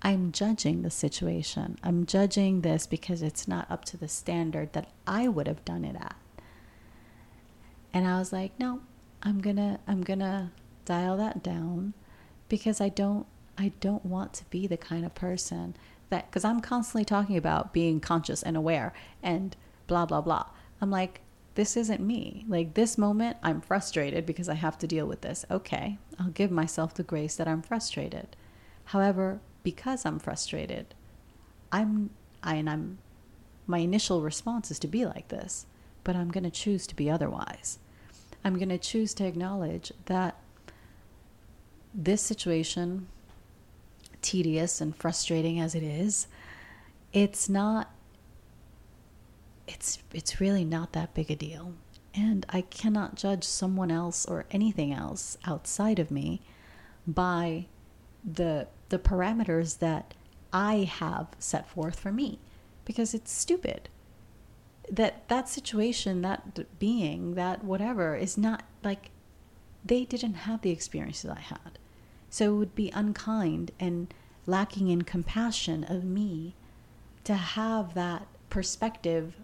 I'm 0.00 0.30
judging 0.30 0.82
the 0.82 0.90
situation. 0.90 1.76
I'm 1.82 2.06
judging 2.06 2.60
this 2.60 2.86
because 2.86 3.22
it's 3.22 3.48
not 3.48 3.68
up 3.70 3.84
to 3.86 3.96
the 3.96 4.06
standard 4.06 4.72
that 4.72 4.92
I 5.06 5.26
would 5.26 5.48
have 5.48 5.64
done 5.64 5.84
it 5.84 5.96
at. 5.96 6.14
And 7.92 8.06
I 8.06 8.18
was 8.18 8.32
like, 8.32 8.58
no, 8.58 8.80
I'm 9.22 9.40
going 9.40 9.56
to 9.56 9.80
I'm 9.88 10.02
going 10.02 10.20
to 10.20 10.50
dial 10.84 11.16
that 11.16 11.42
down 11.42 11.94
because 12.48 12.80
I 12.80 12.88
don't 12.88 13.26
I 13.58 13.72
don't 13.80 14.04
want 14.04 14.32
to 14.34 14.44
be 14.46 14.66
the 14.66 14.76
kind 14.76 15.04
of 15.04 15.14
person 15.14 15.74
that, 16.10 16.30
because 16.30 16.44
I'm 16.44 16.60
constantly 16.60 17.04
talking 17.04 17.36
about 17.36 17.72
being 17.72 18.00
conscious 18.00 18.42
and 18.42 18.56
aware 18.56 18.92
and 19.22 19.56
blah, 19.86 20.06
blah, 20.06 20.20
blah. 20.20 20.46
I'm 20.80 20.90
like, 20.90 21.20
this 21.54 21.76
isn't 21.76 22.00
me. 22.00 22.44
Like 22.48 22.74
this 22.74 22.98
moment, 22.98 23.36
I'm 23.42 23.60
frustrated 23.60 24.26
because 24.26 24.48
I 24.48 24.54
have 24.54 24.78
to 24.78 24.86
deal 24.86 25.06
with 25.06 25.20
this. 25.20 25.44
Okay, 25.50 25.98
I'll 26.18 26.30
give 26.30 26.50
myself 26.50 26.94
the 26.94 27.02
grace 27.02 27.36
that 27.36 27.48
I'm 27.48 27.62
frustrated. 27.62 28.36
However, 28.86 29.40
because 29.62 30.04
I'm 30.04 30.18
frustrated, 30.18 30.94
I'm, 31.72 32.10
I, 32.42 32.56
and 32.56 32.68
I'm, 32.68 32.98
my 33.66 33.78
initial 33.78 34.20
response 34.22 34.70
is 34.70 34.78
to 34.80 34.88
be 34.88 35.06
like 35.06 35.28
this, 35.28 35.66
but 36.02 36.16
I'm 36.16 36.30
going 36.30 36.44
to 36.44 36.50
choose 36.50 36.86
to 36.88 36.96
be 36.96 37.10
otherwise. 37.10 37.78
I'm 38.44 38.56
going 38.56 38.68
to 38.68 38.78
choose 38.78 39.14
to 39.14 39.26
acknowledge 39.26 39.92
that 40.06 40.38
this 41.94 42.20
situation 42.20 43.06
tedious 44.24 44.80
and 44.80 44.96
frustrating 44.96 45.60
as 45.60 45.74
it 45.74 45.82
is, 45.82 46.26
it's 47.12 47.48
not 47.48 47.90
it's 49.66 49.98
it's 50.12 50.40
really 50.40 50.64
not 50.64 50.92
that 50.92 51.14
big 51.14 51.30
a 51.30 51.36
deal. 51.36 51.74
And 52.14 52.46
I 52.48 52.60
cannot 52.60 53.16
judge 53.16 53.44
someone 53.44 53.90
else 53.90 54.24
or 54.26 54.44
anything 54.50 54.92
else 54.92 55.36
outside 55.44 55.98
of 55.98 56.10
me 56.10 56.42
by 57.06 57.66
the 58.24 58.68
the 58.88 58.98
parameters 58.98 59.78
that 59.78 60.14
I 60.52 60.88
have 60.88 61.28
set 61.38 61.68
forth 61.68 61.98
for 61.98 62.12
me 62.12 62.38
because 62.84 63.14
it's 63.14 63.32
stupid. 63.32 63.88
That 64.90 65.28
that 65.28 65.48
situation, 65.48 66.22
that 66.22 66.78
being, 66.78 67.34
that 67.34 67.64
whatever 67.64 68.14
is 68.14 68.36
not 68.36 68.62
like 68.82 69.10
they 69.84 70.04
didn't 70.04 70.34
have 70.34 70.62
the 70.62 70.70
experiences 70.70 71.30
I 71.30 71.40
had. 71.40 71.78
So 72.30 72.54
it 72.54 72.58
would 72.58 72.74
be 72.74 72.90
unkind 72.90 73.70
and 73.78 74.12
lacking 74.46 74.88
in 74.88 75.02
compassion 75.02 75.84
of 75.84 76.04
me 76.04 76.54
to 77.24 77.34
have 77.34 77.94
that 77.94 78.26
perspective 78.50 79.34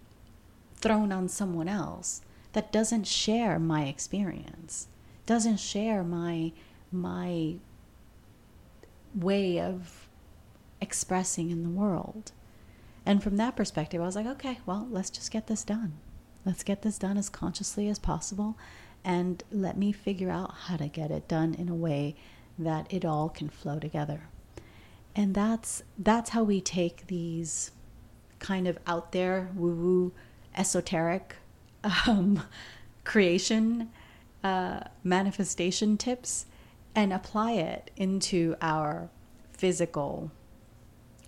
thrown 0.80 1.12
on 1.12 1.28
someone 1.28 1.68
else 1.68 2.22
that 2.52 2.72
doesn't 2.72 3.06
share 3.06 3.58
my 3.58 3.84
experience, 3.84 4.88
doesn't 5.26 5.58
share 5.58 6.02
my 6.02 6.52
my 6.92 7.56
way 9.14 9.60
of 9.60 10.08
expressing 10.80 11.50
in 11.50 11.62
the 11.62 11.68
world. 11.68 12.32
And 13.06 13.22
from 13.22 13.36
that 13.36 13.56
perspective, 13.56 14.00
I 14.00 14.04
was 14.04 14.16
like, 14.16 14.26
okay, 14.26 14.58
well, 14.66 14.86
let's 14.90 15.10
just 15.10 15.30
get 15.30 15.46
this 15.46 15.64
done. 15.64 15.94
Let's 16.44 16.62
get 16.62 16.82
this 16.82 16.98
done 16.98 17.16
as 17.16 17.28
consciously 17.28 17.88
as 17.88 17.98
possible 17.98 18.56
and 19.04 19.42
let 19.50 19.76
me 19.76 19.92
figure 19.92 20.30
out 20.30 20.54
how 20.66 20.76
to 20.76 20.88
get 20.88 21.10
it 21.10 21.28
done 21.28 21.54
in 21.54 21.68
a 21.68 21.74
way 21.74 22.14
that 22.58 22.92
it 22.92 23.04
all 23.04 23.28
can 23.28 23.48
flow 23.48 23.78
together. 23.78 24.28
And 25.14 25.34
that's 25.34 25.82
that's 25.98 26.30
how 26.30 26.42
we 26.44 26.60
take 26.60 27.06
these 27.06 27.72
kind 28.38 28.66
of 28.66 28.78
out 28.86 29.12
there 29.12 29.50
woo 29.54 29.74
woo 29.74 30.12
esoteric 30.56 31.36
um, 32.06 32.42
creation 33.04 33.90
uh, 34.42 34.80
manifestation 35.04 35.96
tips 35.96 36.46
and 36.94 37.12
apply 37.12 37.52
it 37.52 37.90
into 37.96 38.56
our 38.60 39.08
physical 39.52 40.30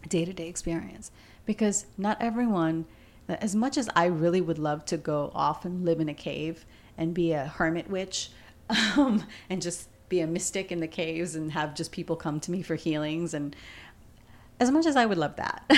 day 0.08 0.24
to 0.24 0.32
day 0.32 0.48
experience. 0.48 1.10
Because 1.44 1.86
not 1.98 2.20
everyone, 2.20 2.86
as 3.28 3.54
much 3.54 3.76
as 3.76 3.88
I 3.94 4.06
really 4.06 4.40
would 4.40 4.58
love 4.58 4.84
to 4.86 4.96
go 4.96 5.30
off 5.34 5.64
and 5.64 5.84
live 5.84 6.00
in 6.00 6.08
a 6.08 6.14
cave 6.14 6.64
and 6.96 7.14
be 7.14 7.32
a 7.32 7.46
hermit 7.46 7.88
witch 7.88 8.30
um, 8.96 9.26
and 9.48 9.62
just 9.62 9.88
be 10.08 10.20
a 10.20 10.26
mystic 10.26 10.70
in 10.70 10.80
the 10.80 10.88
caves 10.88 11.34
and 11.34 11.52
have 11.52 11.74
just 11.74 11.90
people 11.90 12.16
come 12.16 12.38
to 12.40 12.50
me 12.50 12.62
for 12.62 12.74
healings 12.74 13.32
and 13.32 13.56
as 14.60 14.70
much 14.70 14.84
as 14.84 14.94
I 14.94 15.06
would 15.06 15.16
love 15.16 15.36
that 15.36 15.70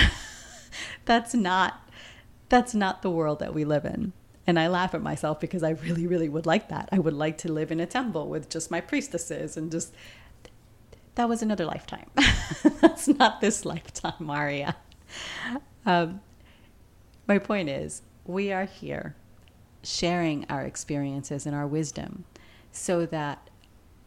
that's 1.05 1.33
not 1.33 1.84
that's 2.49 2.73
not 2.73 3.01
the 3.01 3.09
world 3.09 3.39
that 3.39 3.53
we 3.53 3.65
live 3.65 3.85
in. 3.85 4.13
And 4.47 4.59
I 4.59 4.67
laugh 4.67 4.93
at 4.93 5.01
myself 5.01 5.39
because 5.39 5.63
I 5.63 5.71
really 5.71 6.05
really 6.05 6.29
would 6.29 6.45
like 6.45 6.69
that. 6.69 6.89
I 6.91 6.99
would 6.99 7.13
like 7.13 7.37
to 7.39 7.51
live 7.51 7.71
in 7.71 7.79
a 7.79 7.85
temple 7.85 8.27
with 8.27 8.49
just 8.49 8.69
my 8.69 8.81
priestesses 8.81 9.57
and 9.57 9.71
just 9.71 9.93
that 11.15 11.29
was 11.29 11.41
another 11.41 11.65
lifetime. 11.65 12.09
That's 12.81 13.07
not 13.07 13.41
this 13.41 13.65
lifetime 13.65 14.13
Maria 14.19 14.75
um, 15.85 16.21
my 17.27 17.37
point 17.37 17.69
is 17.69 18.01
we 18.25 18.51
are 18.51 18.65
here 18.65 19.15
sharing 19.83 20.45
our 20.49 20.63
experiences 20.63 21.45
and 21.45 21.55
our 21.55 21.67
wisdom 21.67 22.25
so 22.71 23.05
that 23.05 23.49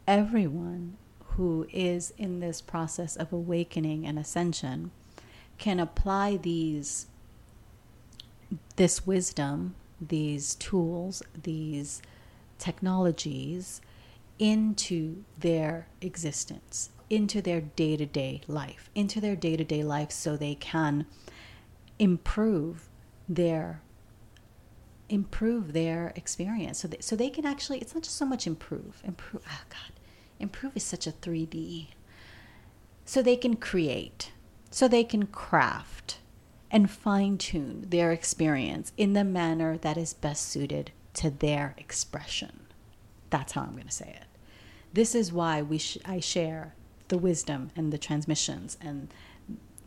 everyone 0.07 0.97
who 1.36 1.66
is 1.72 2.12
in 2.18 2.41
this 2.41 2.61
process 2.61 3.16
of 3.16 3.32
awakening 3.32 4.07
and 4.07 4.18
ascension 4.18 4.91
can 5.57 5.78
apply 5.78 6.36
these 6.36 7.07
this 8.76 9.07
wisdom 9.07 9.74
these 10.01 10.55
tools 10.57 11.22
these 11.42 12.01
technologies 12.59 13.80
into 14.38 15.24
their 15.38 15.88
existence 16.01 16.90
into 17.11 17.42
their 17.42 17.61
day-to-day 17.61 18.40
life 18.46 18.90
into 18.94 19.20
their 19.20 19.36
day-to-day 19.36 19.82
life 19.82 20.11
so 20.11 20.36
they 20.36 20.55
can 20.55 21.05
improve 21.99 22.88
their 23.28 23.82
improve 25.09 25.72
their 25.72 26.12
experience. 26.16 26.78
So 26.78 26.88
they, 26.88 26.99
so 27.01 27.16
they 27.16 27.30
can 27.30 27.46
actually 27.46 27.78
it's 27.78 27.94
not 27.94 28.05
just 28.05 28.16
so 28.16 28.26
much 28.26 28.46
improve 28.46 29.03
improve 29.05 29.42
oh 29.46 29.61
god 29.68 29.92
improve 30.38 30.76
is 30.76 30.84
such 30.84 31.07
a 31.07 31.12
3d 31.12 31.88
so 33.05 33.22
they 33.22 33.36
can 33.36 33.57
create 33.57 34.32
so 34.70 34.86
they 34.86 35.05
can 35.05 35.26
craft 35.26 36.18
and 36.70 36.90
fine 36.90 37.38
tune 37.38 37.86
their 37.88 38.12
experience 38.12 38.92
in 38.96 39.12
the 39.12 39.24
manner 39.24 39.78
that 39.78 39.96
is 39.96 40.14
best 40.14 40.48
suited 40.48 40.90
to 41.14 41.30
their 41.30 41.74
expression. 41.78 42.66
That's 43.30 43.52
how 43.52 43.62
i'm 43.62 43.72
going 43.72 43.86
to 43.86 43.92
say 43.92 44.16
it. 44.20 44.26
This 44.92 45.14
is 45.14 45.32
why 45.32 45.62
we 45.62 45.78
sh- 45.78 45.98
i 46.04 46.20
share 46.20 46.74
the 47.08 47.18
wisdom 47.18 47.70
and 47.74 47.92
the 47.92 47.98
transmissions 47.98 48.76
and 48.80 49.12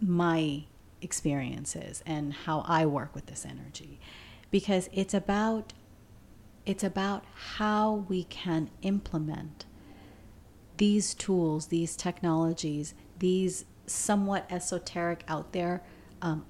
my 0.01 0.63
experiences 1.01 2.03
and 2.05 2.33
how 2.33 2.63
i 2.67 2.85
work 2.85 3.13
with 3.13 3.27
this 3.27 3.45
energy. 3.45 3.99
Because 4.49 4.89
it's 4.91 5.13
about 5.13 5.73
it's 6.65 6.83
about 6.83 7.23
how 7.57 8.05
we 8.07 8.23
can 8.25 8.69
implement 8.81 9.65
these 10.77 11.13
tools, 11.13 11.67
these 11.67 11.95
technologies, 11.95 12.93
these 13.19 13.65
somewhat 13.85 14.45
esoteric 14.49 15.23
out 15.27 15.53
there 15.53 15.83
um, 16.21 16.45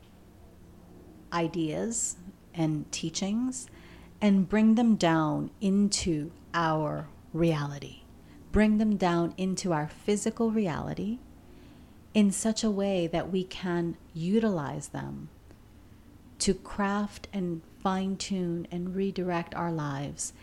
ideas 1.34 2.17
and 2.53 2.91
teachings 2.91 3.67
and 4.21 4.47
bring 4.47 4.75
them 4.75 4.95
down 4.95 5.51
into 5.59 6.32
our 6.53 7.07
reality. 7.34 8.01
Bring 8.51 8.77
them 8.77 8.97
down 8.97 9.34
into 9.38 9.73
our 9.73 9.88
physical 9.88 10.51
reality 10.51 11.19
in 12.13 12.32
such 12.32 12.63
a 12.63 12.71
way 12.71 13.07
that 13.07 13.32
we 13.32 13.43
can 13.43 13.97
utilize 14.13 14.89
them 14.89 15.29
to 16.39 16.53
craft 16.53 17.27
and 17.32 17.61
fine 17.82 18.17
tune 18.17 18.67
and 18.71 18.95
redirect 18.95 19.55
our 19.55 19.71
lives 19.71 20.34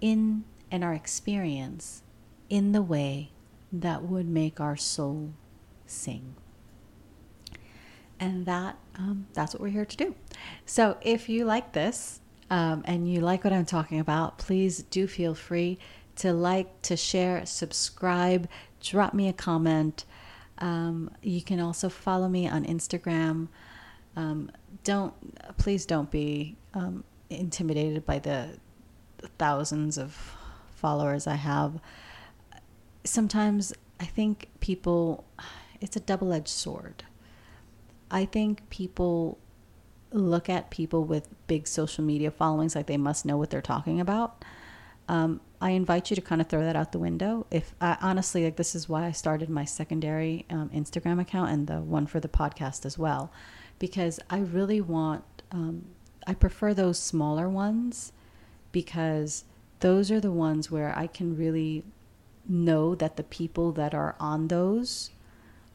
in 0.00 0.44
and 0.70 0.84
our 0.84 0.92
experience 0.92 2.02
in 2.48 2.72
the 2.72 2.82
way 2.82 3.30
that 3.72 4.02
would 4.02 4.28
make 4.28 4.60
our 4.60 4.76
soul 4.76 5.32
sing. 5.86 6.34
And 8.18 8.44
that 8.46 8.76
um, 9.00 9.26
that's 9.32 9.54
what 9.54 9.62
we're 9.62 9.68
here 9.68 9.86
to 9.86 9.96
do. 9.96 10.14
So 10.66 10.98
if 11.00 11.28
you 11.28 11.44
like 11.46 11.72
this 11.72 12.20
um, 12.50 12.82
and 12.84 13.10
you 13.10 13.20
like 13.20 13.44
what 13.44 13.52
I'm 13.52 13.64
talking 13.64 13.98
about, 13.98 14.36
please 14.36 14.82
do 14.82 15.06
feel 15.06 15.34
free 15.34 15.78
to 16.16 16.34
like, 16.34 16.82
to 16.82 16.96
share, 16.96 17.46
subscribe, 17.46 18.46
drop 18.80 19.14
me 19.14 19.28
a 19.28 19.32
comment. 19.32 20.04
Um, 20.58 21.10
you 21.22 21.40
can 21.40 21.60
also 21.60 21.88
follow 21.88 22.28
me 22.28 22.46
on 22.46 22.64
Instagram. 22.66 23.48
Um, 24.16 24.50
don't 24.84 25.14
please 25.56 25.86
don't 25.86 26.10
be 26.10 26.56
um, 26.74 27.04
intimidated 27.30 28.04
by 28.04 28.18
the 28.18 28.58
thousands 29.38 29.96
of 29.96 30.36
followers 30.74 31.26
I 31.26 31.36
have. 31.36 31.80
Sometimes 33.04 33.72
I 33.98 34.04
think 34.04 34.48
people, 34.60 35.24
it's 35.80 35.96
a 35.96 36.00
double 36.00 36.32
edged 36.32 36.48
sword. 36.48 37.04
I 38.10 38.24
think 38.24 38.68
people 38.70 39.38
look 40.12 40.48
at 40.48 40.70
people 40.70 41.04
with 41.04 41.28
big 41.46 41.68
social 41.68 42.02
media 42.04 42.30
followings 42.30 42.74
like 42.74 42.86
they 42.86 42.96
must 42.96 43.24
know 43.24 43.36
what 43.36 43.50
they're 43.50 43.62
talking 43.62 44.00
about. 44.00 44.44
Um, 45.08 45.40
I 45.60 45.70
invite 45.70 46.10
you 46.10 46.16
to 46.16 46.22
kind 46.22 46.40
of 46.40 46.48
throw 46.48 46.62
that 46.62 46.76
out 46.76 46.92
the 46.92 46.98
window. 46.98 47.46
If 47.50 47.74
I, 47.80 47.96
honestly, 48.00 48.44
like 48.44 48.56
this 48.56 48.74
is 48.74 48.88
why 48.88 49.06
I 49.06 49.12
started 49.12 49.50
my 49.50 49.64
secondary 49.64 50.46
um, 50.50 50.70
Instagram 50.70 51.20
account 51.20 51.50
and 51.50 51.66
the 51.66 51.80
one 51.80 52.06
for 52.06 52.20
the 52.20 52.28
podcast 52.28 52.86
as 52.86 52.96
well, 52.98 53.32
because 53.78 54.20
I 54.30 54.38
really 54.38 54.80
want 54.80 55.24
um, 55.52 55.84
I 56.26 56.34
prefer 56.34 56.74
those 56.74 56.98
smaller 56.98 57.48
ones 57.48 58.12
because 58.72 59.44
those 59.80 60.10
are 60.10 60.20
the 60.20 60.32
ones 60.32 60.70
where 60.70 60.96
I 60.96 61.06
can 61.06 61.36
really 61.36 61.84
know 62.48 62.94
that 62.94 63.16
the 63.16 63.24
people 63.24 63.72
that 63.72 63.94
are 63.94 64.14
on 64.20 64.48
those 64.48 65.10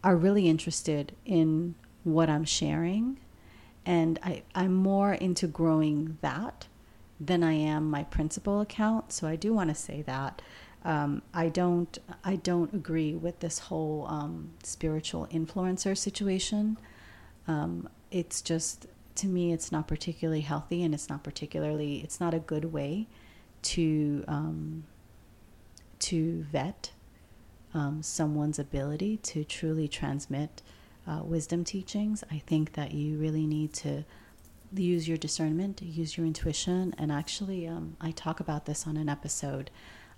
are 0.03 0.15
really 0.15 0.47
interested 0.47 1.13
in 1.25 1.75
what 2.05 2.29
I'm 2.29 2.45
sharing. 2.45 3.19
And 3.85 4.17
I, 4.23 4.43
I'm 4.55 4.73
more 4.73 5.13
into 5.13 5.47
growing 5.47 6.17
that 6.21 6.67
than 7.19 7.43
I 7.43 7.53
am 7.53 7.89
my 7.89 8.03
principal 8.03 8.61
account. 8.61 9.11
So 9.11 9.27
I 9.27 9.35
do 9.35 9.53
want 9.53 9.69
to 9.69 9.75
say 9.75 10.01
that. 10.03 10.41
Um, 10.85 11.23
I 11.33 11.49
don't 11.49 11.97
I 12.23 12.35
don't 12.35 12.71
agree 12.73 13.15
with 13.15 13.39
this 13.39 13.57
whole 13.57 14.05
um, 14.07 14.51
spiritual 14.63 15.27
influencer 15.27 15.97
situation. 15.97 16.77
Um, 17.47 17.89
it's 18.11 18.41
just 18.41 18.87
to 19.15 19.27
me, 19.27 19.53
it's 19.53 19.71
not 19.71 19.87
particularly 19.87 20.41
healthy 20.41 20.83
and 20.83 20.93
it's 20.93 21.09
not 21.09 21.23
particularly, 21.23 21.99
it's 21.99 22.19
not 22.19 22.33
a 22.33 22.39
good 22.39 22.65
way 22.65 23.07
to, 23.63 24.23
um, 24.27 24.83
to 25.99 26.43
vet 26.51 26.91
um, 27.73 28.03
someone's 28.03 28.59
ability 28.59 29.17
to 29.17 29.43
truly 29.43 29.87
transmit 29.87 30.61
uh, 31.07 31.21
wisdom 31.23 31.63
teachings. 31.63 32.23
I 32.31 32.39
think 32.39 32.73
that 32.73 32.93
you 32.93 33.17
really 33.17 33.45
need 33.45 33.73
to 33.73 34.05
use 34.73 35.07
your 35.07 35.17
discernment, 35.17 35.81
use 35.81 36.17
your 36.17 36.25
intuition, 36.25 36.93
and 36.97 37.11
actually, 37.11 37.67
um, 37.67 37.95
I 38.01 38.11
talk 38.11 38.39
about 38.39 38.65
this 38.65 38.87
on 38.87 38.97
an 38.97 39.09
episode. 39.09 39.69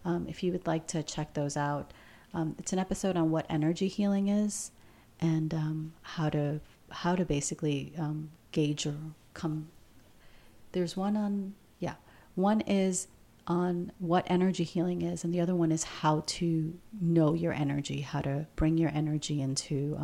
Um, 0.06 0.26
if 0.28 0.44
you 0.44 0.52
would 0.52 0.66
like 0.66 0.88
to 0.88 1.04
check 1.04 1.34
those 1.34 1.58
out, 1.58 1.92
um, 2.34 2.56
it's 2.58 2.74
an 2.74 2.80
episode 2.80 3.18
on 3.18 3.32
what 3.32 3.46
energy 3.50 3.88
healing 3.88 4.28
is 4.28 4.72
and 5.20 5.54
um, 5.54 5.94
how 6.02 6.30
to 6.30 6.60
how 6.90 7.16
to 7.16 7.26
basically 7.26 7.92
um, 7.98 8.30
gauge 8.52 8.86
or 8.86 8.96
come. 9.34 9.68
There's 10.72 10.96
one 10.96 11.18
on, 11.18 11.54
yeah, 11.80 11.96
one 12.36 12.62
is 12.62 13.08
on 13.46 13.92
what 14.00 14.26
energy 14.30 14.64
healing 14.64 15.02
is, 15.02 15.24
and 15.24 15.34
the 15.34 15.42
other 15.42 15.56
one 15.56 15.72
is 15.72 15.84
how 15.84 16.24
to 16.28 16.78
know 17.02 17.34
your 17.34 17.54
energy, 17.54 18.02
how 18.02 18.22
to 18.22 18.48
bring 18.56 18.78
your 18.78 18.92
energy 18.94 19.42
into. 19.42 19.96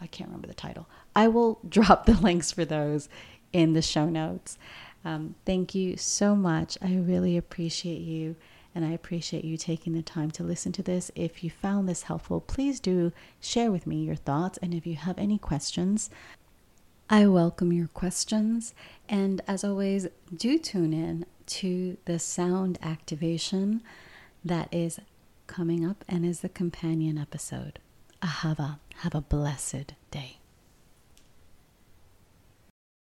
I 0.00 0.06
can't 0.06 0.28
remember 0.28 0.48
the 0.48 0.54
title. 0.54 0.88
I 1.14 1.28
will 1.28 1.58
drop 1.68 2.06
the 2.06 2.14
links 2.14 2.52
for 2.52 2.64
those 2.64 3.08
in 3.52 3.72
the 3.72 3.82
show 3.82 4.08
notes. 4.08 4.58
Um, 5.04 5.36
thank 5.44 5.74
you 5.74 5.96
so 5.96 6.34
much. 6.34 6.76
I 6.82 6.96
really 6.96 7.36
appreciate 7.36 8.00
you. 8.00 8.36
And 8.74 8.84
I 8.84 8.90
appreciate 8.90 9.44
you 9.44 9.56
taking 9.56 9.94
the 9.94 10.02
time 10.02 10.30
to 10.32 10.42
listen 10.42 10.70
to 10.72 10.82
this. 10.82 11.10
If 11.14 11.42
you 11.42 11.48
found 11.48 11.88
this 11.88 12.02
helpful, 12.02 12.42
please 12.42 12.78
do 12.78 13.10
share 13.40 13.70
with 13.70 13.86
me 13.86 14.04
your 14.04 14.16
thoughts. 14.16 14.58
And 14.60 14.74
if 14.74 14.86
you 14.86 14.96
have 14.96 15.16
any 15.16 15.38
questions, 15.38 16.10
I 17.08 17.26
welcome 17.26 17.72
your 17.72 17.86
questions. 17.86 18.74
And 19.08 19.40
as 19.48 19.64
always, 19.64 20.08
do 20.34 20.58
tune 20.58 20.92
in 20.92 21.24
to 21.46 21.96
the 22.04 22.18
sound 22.18 22.78
activation 22.82 23.82
that 24.44 24.68
is 24.72 25.00
coming 25.46 25.86
up 25.88 26.04
and 26.06 26.26
is 26.26 26.40
the 26.40 26.48
companion 26.48 27.16
episode. 27.16 27.78
Ahava. 28.22 28.78
Have 29.00 29.14
a 29.14 29.20
blessed 29.20 29.94
day. 30.10 30.38